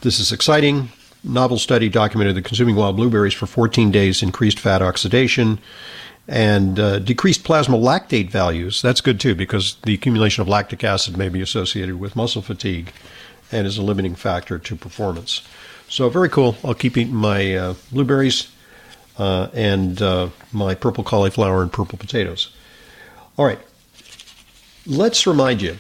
this 0.02 0.20
is 0.20 0.32
exciting. 0.32 0.90
Novel 1.26 1.58
study 1.58 1.90
documented 1.90 2.36
that 2.36 2.46
consuming 2.46 2.76
wild 2.76 2.96
blueberries 2.96 3.34
for 3.34 3.48
14 3.48 3.92
days 3.92 4.22
increased 4.22 4.60
fat 4.60 4.82
oxidation 4.82 5.60
and 6.28 6.80
uh, 6.80 7.00
decreased 7.00 7.44
plasma 7.44 7.78
lactate 7.78 8.30
values. 8.30 8.82
That's 8.82 9.02
good 9.02 9.20
too 9.20 9.36
because 9.36 9.76
the 9.84 9.94
accumulation 9.94 10.42
of 10.42 10.48
lactic 10.48 10.84
acid 10.84 11.18
may 11.18 11.30
be 11.30 11.42
associated 11.42 12.00
with 12.00 12.16
muscle 12.16 12.42
fatigue 12.42 12.92
and 13.52 13.68
is 13.68 13.78
a 13.78 13.84
limiting 13.84 14.16
factor 14.16 14.58
to 14.60 14.76
performance. 14.76 15.42
So, 15.88 16.10
very 16.10 16.30
cool. 16.30 16.58
I'll 16.64 16.74
keep 16.74 16.98
eating 16.98 17.16
my 17.16 17.56
uh, 17.56 17.74
blueberries 17.92 18.52
uh, 19.18 19.50
and 19.54 20.02
uh, 20.02 20.30
my 20.52 20.74
purple 20.74 21.04
cauliflower 21.04 21.62
and 21.62 21.72
purple 21.72 21.98
potatoes. 21.98 22.50
All 23.38 23.46
right. 23.46 23.60
Let's 24.88 25.26
remind 25.26 25.62
you 25.62 25.78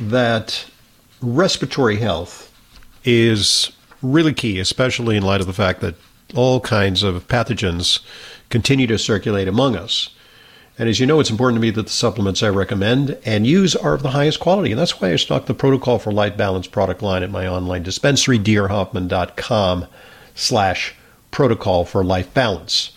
that 0.00 0.66
respiratory 1.20 1.96
health 1.96 2.52
is 3.04 3.72
really 4.02 4.32
key, 4.32 4.58
especially 4.58 5.16
in 5.16 5.22
light 5.22 5.40
of 5.40 5.46
the 5.46 5.52
fact 5.52 5.80
that 5.80 5.94
all 6.34 6.60
kinds 6.60 7.02
of 7.02 7.26
pathogens 7.28 8.00
continue 8.50 8.86
to 8.86 8.98
circulate 8.98 9.48
among 9.48 9.76
us. 9.76 10.10
And 10.78 10.88
as 10.88 11.00
you 11.00 11.06
know, 11.06 11.18
it's 11.18 11.30
important 11.30 11.56
to 11.56 11.60
me 11.60 11.70
that 11.70 11.86
the 11.86 11.92
supplements 11.92 12.42
I 12.42 12.50
recommend 12.50 13.18
and 13.24 13.46
use 13.46 13.74
are 13.74 13.94
of 13.94 14.02
the 14.02 14.10
highest 14.10 14.38
quality. 14.38 14.70
And 14.70 14.80
that's 14.80 15.00
why 15.00 15.12
I 15.12 15.16
stock 15.16 15.46
the 15.46 15.54
Protocol 15.54 15.98
for 15.98 16.12
Life 16.12 16.36
Balance 16.36 16.68
product 16.68 17.02
line 17.02 17.24
at 17.24 17.30
my 17.30 17.48
online 17.48 17.82
dispensary, 17.82 18.38
drhoffman.com 18.38 19.86
slash 20.36 20.94
protocol 21.32 21.84
for 21.84 22.04
life 22.04 22.32
balance. 22.32 22.92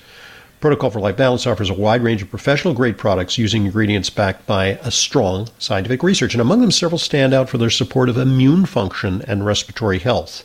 Protocol 0.59 0.91
for 0.91 0.99
Life 0.99 1.17
Balance 1.17 1.47
offers 1.47 1.71
a 1.71 1.73
wide 1.73 2.03
range 2.03 2.21
of 2.21 2.29
professional 2.29 2.75
grade 2.75 2.99
products 2.99 3.39
using 3.39 3.65
ingredients 3.65 4.11
backed 4.11 4.45
by 4.45 4.79
a 4.83 4.91
strong 4.91 5.47
scientific 5.57 6.03
research, 6.03 6.35
and 6.35 6.41
among 6.41 6.61
them, 6.61 6.69
several 6.69 6.99
stand 6.99 7.33
out 7.33 7.49
for 7.49 7.57
their 7.57 7.71
support 7.71 8.09
of 8.09 8.17
immune 8.17 8.67
function 8.67 9.23
and 9.23 9.43
respiratory 9.43 9.97
health. 9.97 10.43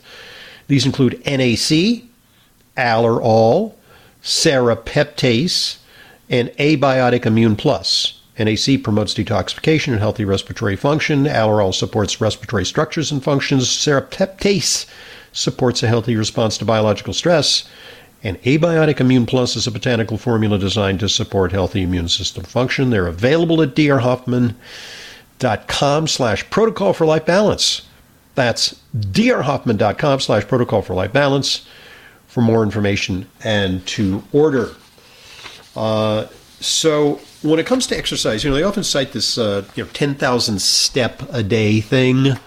These 0.67 0.85
include 0.85 1.21
NAC, 1.25 2.03
Allerol, 2.77 3.73
Serrapeptase, 4.21 5.77
and 6.29 6.49
Abiotic 6.49 7.25
Immune 7.25 7.55
Plus. 7.55 8.21
NAC 8.37 8.83
promotes 8.83 9.13
detoxification 9.13 9.93
and 9.93 9.99
healthy 9.99 10.25
respiratory 10.25 10.75
function. 10.75 11.23
Allerol 11.23 11.73
supports 11.73 12.21
respiratory 12.21 12.65
structures 12.65 13.11
and 13.11 13.23
functions. 13.23 13.67
Serrapeptase 13.67 14.85
supports 15.31 15.81
a 15.81 15.87
healthy 15.87 16.15
response 16.15 16.57
to 16.57 16.65
biological 16.65 17.13
stress. 17.13 17.67
And 18.23 18.41
Abiotic 18.43 18.99
Immune 18.99 19.25
Plus 19.25 19.55
is 19.55 19.67
a 19.67 19.71
botanical 19.71 20.17
formula 20.17 20.59
designed 20.59 20.99
to 20.99 21.09
support 21.09 21.51
healthy 21.51 21.83
immune 21.83 22.09
system 22.09 22.43
function. 22.43 22.89
They're 22.89 23.07
available 23.07 23.61
at 23.61 23.75
drhoffman.com 23.75 24.57
slash 26.07 26.49
protocol 26.49 26.93
for 26.93 27.05
life 27.05 27.25
balance. 27.25 27.86
That's 28.37 28.79
drhoffman.com 28.95 30.19
slash 30.19 30.47
protocol 30.47 30.83
for 30.83 30.93
life 30.93 31.11
balance 31.11 31.67
for 32.27 32.41
more 32.41 32.61
information 32.61 33.27
and 33.43 33.83
to 33.87 34.23
order. 34.31 34.75
Uh, 35.75 36.27
so 36.59 37.19
when 37.41 37.57
it 37.57 37.65
comes 37.65 37.87
to 37.87 37.97
exercise, 37.97 38.43
you 38.43 38.51
know, 38.51 38.55
they 38.55 38.61
often 38.61 38.83
cite 38.83 39.11
this, 39.11 39.39
uh, 39.39 39.65
you 39.73 39.83
know, 39.83 39.89
10,000 39.91 40.61
step 40.61 41.23
a 41.31 41.41
day 41.41 41.81
thing. 41.81 42.37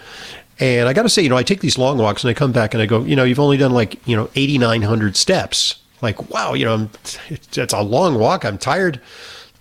And 0.60 0.88
I 0.88 0.92
got 0.92 1.02
to 1.02 1.08
say, 1.08 1.22
you 1.22 1.28
know, 1.28 1.36
I 1.36 1.42
take 1.42 1.60
these 1.60 1.76
long 1.76 1.98
walks 1.98 2.22
and 2.22 2.30
I 2.30 2.34
come 2.34 2.52
back 2.52 2.72
and 2.72 2.80
I 2.80 2.86
go, 2.86 3.02
you 3.02 3.16
know, 3.16 3.24
you've 3.24 3.40
only 3.40 3.56
done 3.56 3.72
like, 3.72 4.06
you 4.06 4.14
know, 4.14 4.30
8,900 4.36 5.16
steps. 5.16 5.74
Like, 6.02 6.30
wow, 6.30 6.54
you 6.54 6.66
know, 6.66 6.88
it's 7.30 7.72
a 7.72 7.82
long 7.82 8.16
walk. 8.16 8.44
I'm 8.44 8.58
tired. 8.58 9.00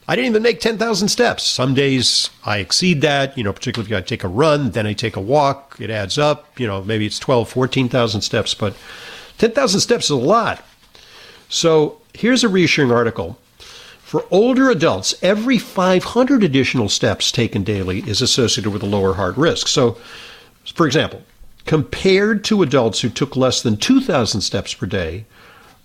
I 0.10 0.16
didn't 0.16 0.32
even 0.32 0.41
make 0.41 0.60
10,000 0.60 1.07
steps. 1.07 1.43
Some 1.43 1.76
days 1.76 2.32
I 2.43 2.57
exceed 2.57 3.01
that, 3.01 3.38
you 3.38 3.43
know, 3.43 3.53
particularly 3.53 3.93
if 3.93 3.97
I 3.99 4.01
take 4.01 4.24
a 4.24 4.28
run, 4.28 4.72
then 4.72 4.88
I 4.88 4.93
take 4.93 5.16
a 5.16 5.22
walk, 5.22 5.78
it 5.80 5.91
adds 5.91 6.18
up, 6.18 6.60
you 6.60 6.66
know, 6.66 6.84
maybe 6.84 7.05
it's 7.05 7.20
12, 7.20 7.47
14,000 7.47 8.22
steps, 8.22 8.55
but 8.55 8.76
10,000 9.38 9.80
steps 9.80 10.05
is 10.05 10.10
a 10.10 10.16
lot. 10.16 10.66
So 11.47 12.01
here's 12.16 12.43
a 12.43 12.49
reassuring 12.49 12.91
article. 12.91 13.38
For 13.99 14.26
older 14.32 14.72
adults, 14.72 15.14
every 15.22 15.60
500 15.60 16.43
additional 16.43 16.89
steps 16.89 17.32
taken 17.32 17.64
daily 17.64 17.99
is 17.99 18.20
associated 18.20 18.72
with 18.72 18.82
a 18.82 18.88
lower 18.88 19.14
heart 19.14 19.38
risk. 19.38 19.68
So 19.68 19.95
for 20.74 20.88
example, 20.88 21.22
compared 21.68 22.43
to 22.45 22.64
adults 22.64 23.01
who 23.01 23.10
took 23.10 23.36
less 23.36 23.62
than 23.62 23.78
2,000 23.78 24.41
steps 24.41 24.74
per 24.74 24.88
day, 24.88 25.26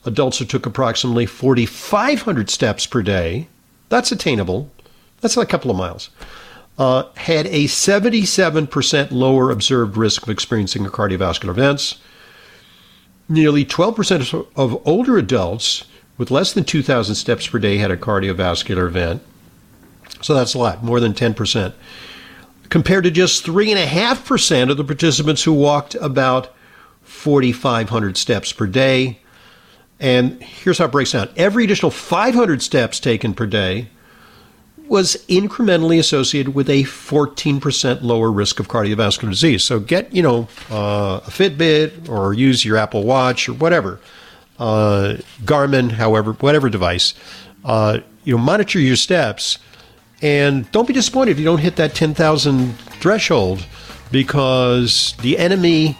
adults 0.06 0.38
who 0.38 0.46
took 0.46 0.64
approximately 0.64 1.26
4,500 1.26 2.48
steps 2.48 2.86
per 2.86 3.02
day, 3.02 3.48
that's 3.95 4.11
attainable, 4.11 4.72
that's 5.20 5.36
a 5.36 5.47
couple 5.47 5.70
of 5.70 5.76
miles, 5.76 6.11
uh, 6.78 7.05
had 7.16 7.47
a 7.47 7.66
77% 7.66 9.12
lower 9.12 9.53
observed 9.53 9.97
risk 9.97 10.24
of 10.24 10.30
experiencing 10.30 10.84
cardiovascular 10.86 11.51
events. 11.51 11.99
Nearly 13.28 13.64
12% 13.64 14.49
of 14.57 14.82
older 14.84 15.16
adults 15.16 15.84
with 16.18 16.32
less 16.32 16.53
than 16.53 16.64
2,000 16.64 17.14
steps 17.14 17.47
per 17.47 17.61
day 17.61 17.76
had 17.78 17.92
a 17.92 17.97
cardiovascular 17.97 18.88
event. 18.88 19.22
So 20.20 20.34
that's 20.34 20.55
a 20.55 20.59
lot, 20.59 20.82
more 20.82 20.99
than 20.99 21.14
10%, 21.14 21.72
compared 22.70 23.05
to 23.05 23.12
just 23.12 23.47
3.5% 23.47 24.70
of 24.70 24.76
the 24.76 24.84
participants 24.84 25.45
who 25.45 25.53
walked 25.53 25.95
about 25.97 26.53
4,500 27.03 28.16
steps 28.16 28.53
per 28.53 28.66
day. 28.66 29.20
And 30.01 30.42
here's 30.42 30.78
how 30.78 30.86
it 30.86 30.92
breaks 30.92 31.12
down 31.12 31.28
every 31.36 31.64
additional 31.64 31.90
500 31.90 32.62
steps 32.62 33.01
taken 33.01 33.34
per 33.34 33.47
day 33.47 33.88
was 34.88 35.16
incrementally 35.28 35.99
associated 35.99 36.55
with 36.55 36.68
a 36.68 36.82
14% 36.82 38.03
lower 38.03 38.30
risk 38.30 38.61
of 38.61 38.68
cardiovascular 38.68 39.30
disease. 39.30 39.64
So 39.64 39.80
get, 39.80 40.12
you 40.14 40.22
know, 40.22 40.49
uh, 40.70 41.20
a 41.26 41.30
Fitbit 41.30 42.09
or 42.09 42.34
use 42.34 42.64
your 42.64 42.76
Apple 42.76 43.05
Watch 43.05 43.49
or 43.49 43.55
whatever, 43.55 43.99
uh, 44.59 45.16
Garmin, 45.45 45.92
however, 45.92 46.32
whatever 46.34 46.68
device, 46.68 47.14
uh, 47.64 48.01
you 48.24 48.36
know, 48.36 48.42
monitor 48.42 48.78
your 48.78 48.97
steps 48.97 49.59
and 50.22 50.70
don't 50.70 50.86
be 50.86 50.95
disappointed 50.95 51.32
if 51.32 51.38
you 51.38 51.45
don't 51.45 51.59
hit 51.59 51.76
that 51.76 51.95
10,000 51.95 52.76
threshold 53.01 53.66
because 54.11 55.14
the 55.22 55.38
enemy 55.38 55.99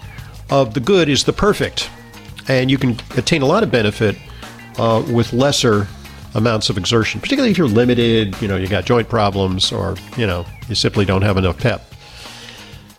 of 0.51 0.75
the 0.75 0.81
good 0.81 1.09
is 1.09 1.25
the 1.25 1.33
perfect. 1.33 1.91
And 2.49 2.71
you 2.71 2.79
can 2.79 2.99
attain 3.17 3.43
a 3.43 3.47
lot 3.47 3.63
of 3.63 3.71
benefit 3.71 4.17
uh, 4.79 5.05
with 5.11 5.33
lesser 5.33 5.87
amounts 6.35 6.69
of 6.69 6.77
exertion, 6.77 7.21
particularly 7.21 7.51
if 7.51 7.59
you're 7.59 7.69
limited, 7.69 8.41
you 8.43 8.49
know, 8.49 8.57
you 8.57 8.67
got 8.67 8.85
joint 8.85 9.09
problems 9.09 9.73
or, 9.73 9.97
you 10.17 10.27
know, 10.27 10.45
you 10.69 10.75
simply 10.75 11.05
don't 11.05 11.23
have 11.23 11.37
enough 11.37 11.59
pep. 11.59 11.83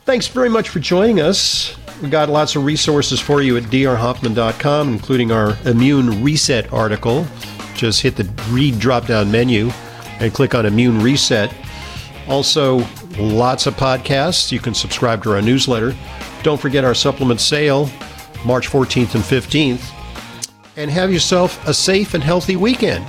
Thanks 0.06 0.28
very 0.28 0.50
much 0.50 0.70
for 0.70 0.80
joining 0.80 1.20
us. 1.20 1.76
We've 2.02 2.12
got 2.12 2.30
lots 2.30 2.56
of 2.56 2.64
resources 2.66 3.20
for 3.20 3.42
you 3.42 3.58
at 3.58 3.64
drhoffman.com, 3.64 4.90
including 4.94 5.32
our 5.32 5.58
immune 5.66 6.24
reset 6.24 6.72
article. 6.72 7.26
Just 7.74 8.02
hit 8.02 8.16
the 8.16 8.24
read 8.50 8.80
drop 8.80 9.08
down 9.08 9.32
menu 9.32 9.70
and 10.20 10.34
click 10.34 10.56
on 10.56 10.66
immune 10.66 11.02
reset. 11.02 11.54
Also, 12.28 12.86
lots 13.18 13.66
of 13.66 13.76
podcasts. 13.76 14.52
You 14.52 14.60
can 14.60 14.74
subscribe 14.74 15.24
to 15.24 15.34
our 15.34 15.42
newsletter. 15.42 15.96
Don't 16.44 16.60
forget 16.60 16.84
our 16.84 16.94
supplement 16.94 17.42
sale, 17.42 17.90
March 18.44 18.68
14th 18.70 19.16
and 19.16 19.24
15th. 19.24 19.92
And 20.78 20.92
have 20.92 21.14
yourself 21.14 21.66
a 21.68 21.74
safe 21.74 22.14
and 22.14 22.24
healthy 22.24 22.56
weekend. 22.56 23.06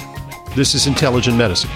This 0.55 0.75
is 0.75 0.87
Intelligent 0.87 1.37
Medicine. 1.37 1.71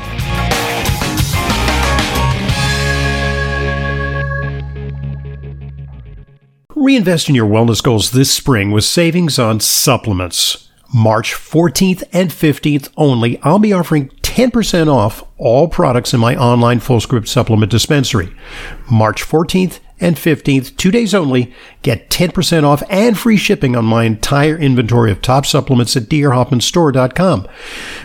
Reinvest 6.75 7.29
in 7.29 7.35
your 7.35 7.49
wellness 7.49 7.83
goals 7.83 8.11
this 8.11 8.33
spring 8.33 8.71
with 8.71 8.85
savings 8.85 9.39
on 9.39 9.61
supplements. 9.61 10.69
March 10.95 11.35
14th 11.35 12.03
and 12.13 12.31
15th 12.31 12.89
only, 12.97 13.39
I'll 13.43 13.59
be 13.59 13.73
offering 13.73 14.09
10% 14.23 14.89
off 14.89 15.23
all 15.37 15.69
products 15.69 16.15
in 16.15 16.21
my 16.21 16.35
online 16.35 16.81
Fullscript 16.81 17.29
supplement 17.29 17.71
dispensary. 17.71 18.35
March 18.91 19.23
14th 19.23 19.81
and 20.01 20.17
15th, 20.17 20.77
two 20.77 20.91
days 20.91 21.15
only, 21.15 21.53
get 21.83 22.11
10% 22.11 22.65
off 22.65 22.83
and 22.89 23.19
free 23.19 23.37
shipping 23.37 23.77
on 23.77 23.85
my 23.85 24.05
entire 24.05 24.57
inventory 24.57 25.11
of 25.11 25.21
top 25.21 25.47
supplements 25.47 25.97
at 25.97 26.05
drhoffmanstore.com. 26.05 27.47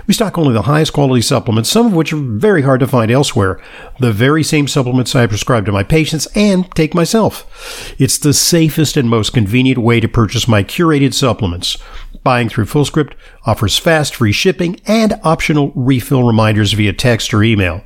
We 0.07 0.13
stock 0.13 0.37
only 0.37 0.53
the 0.53 0.63
highest 0.63 0.93
quality 0.93 1.21
supplements, 1.21 1.69
some 1.69 1.85
of 1.85 1.93
which 1.93 2.13
are 2.13 2.17
very 2.17 2.63
hard 2.63 2.79
to 2.81 2.87
find 2.87 3.11
elsewhere. 3.11 3.61
The 3.99 4.11
very 4.11 4.43
same 4.43 4.67
supplements 4.67 5.15
I 5.15 5.27
prescribe 5.27 5.65
to 5.65 5.71
my 5.71 5.83
patients 5.83 6.27
and 6.35 6.69
take 6.75 6.93
myself. 6.93 7.95
It's 7.99 8.17
the 8.17 8.33
safest 8.33 8.97
and 8.97 9.09
most 9.09 9.33
convenient 9.33 9.79
way 9.79 9.99
to 9.99 10.07
purchase 10.07 10.47
my 10.47 10.63
curated 10.63 11.13
supplements. 11.13 11.77
Buying 12.23 12.49
through 12.49 12.65
FullScript 12.65 13.13
offers 13.45 13.77
fast 13.77 14.15
free 14.15 14.31
shipping 14.31 14.79
and 14.87 15.19
optional 15.23 15.71
refill 15.75 16.23
reminders 16.23 16.73
via 16.73 16.91
text 16.91 17.33
or 17.33 17.43
email. 17.43 17.83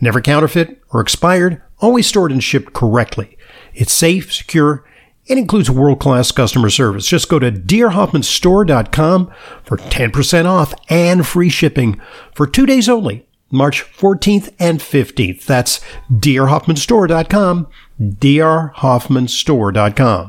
Never 0.00 0.20
counterfeit 0.20 0.80
or 0.90 1.00
expired, 1.00 1.60
always 1.78 2.06
stored 2.06 2.32
and 2.32 2.42
shipped 2.42 2.72
correctly. 2.72 3.36
It's 3.74 3.92
safe, 3.92 4.32
secure, 4.32 4.84
and 5.28 5.38
includes 5.38 5.70
world-class 5.70 6.32
customer 6.32 6.70
service. 6.70 7.06
Just 7.06 7.28
go 7.28 7.38
to 7.38 7.52
drhoffmanstore.com 7.52 9.30
for 9.62 9.76
10% 9.76 10.44
off 10.46 10.74
and 10.88 11.26
free 11.26 11.48
shipping 11.48 12.00
for 12.34 12.46
two 12.46 12.66
days 12.66 12.88
only, 12.88 13.26
March 13.50 13.84
14th 13.84 14.52
and 14.58 14.80
15th. 14.80 15.44
That's 15.44 15.80
drhoffmanstore.com, 16.10 17.68
drhoffmanstore.com. 18.00 20.28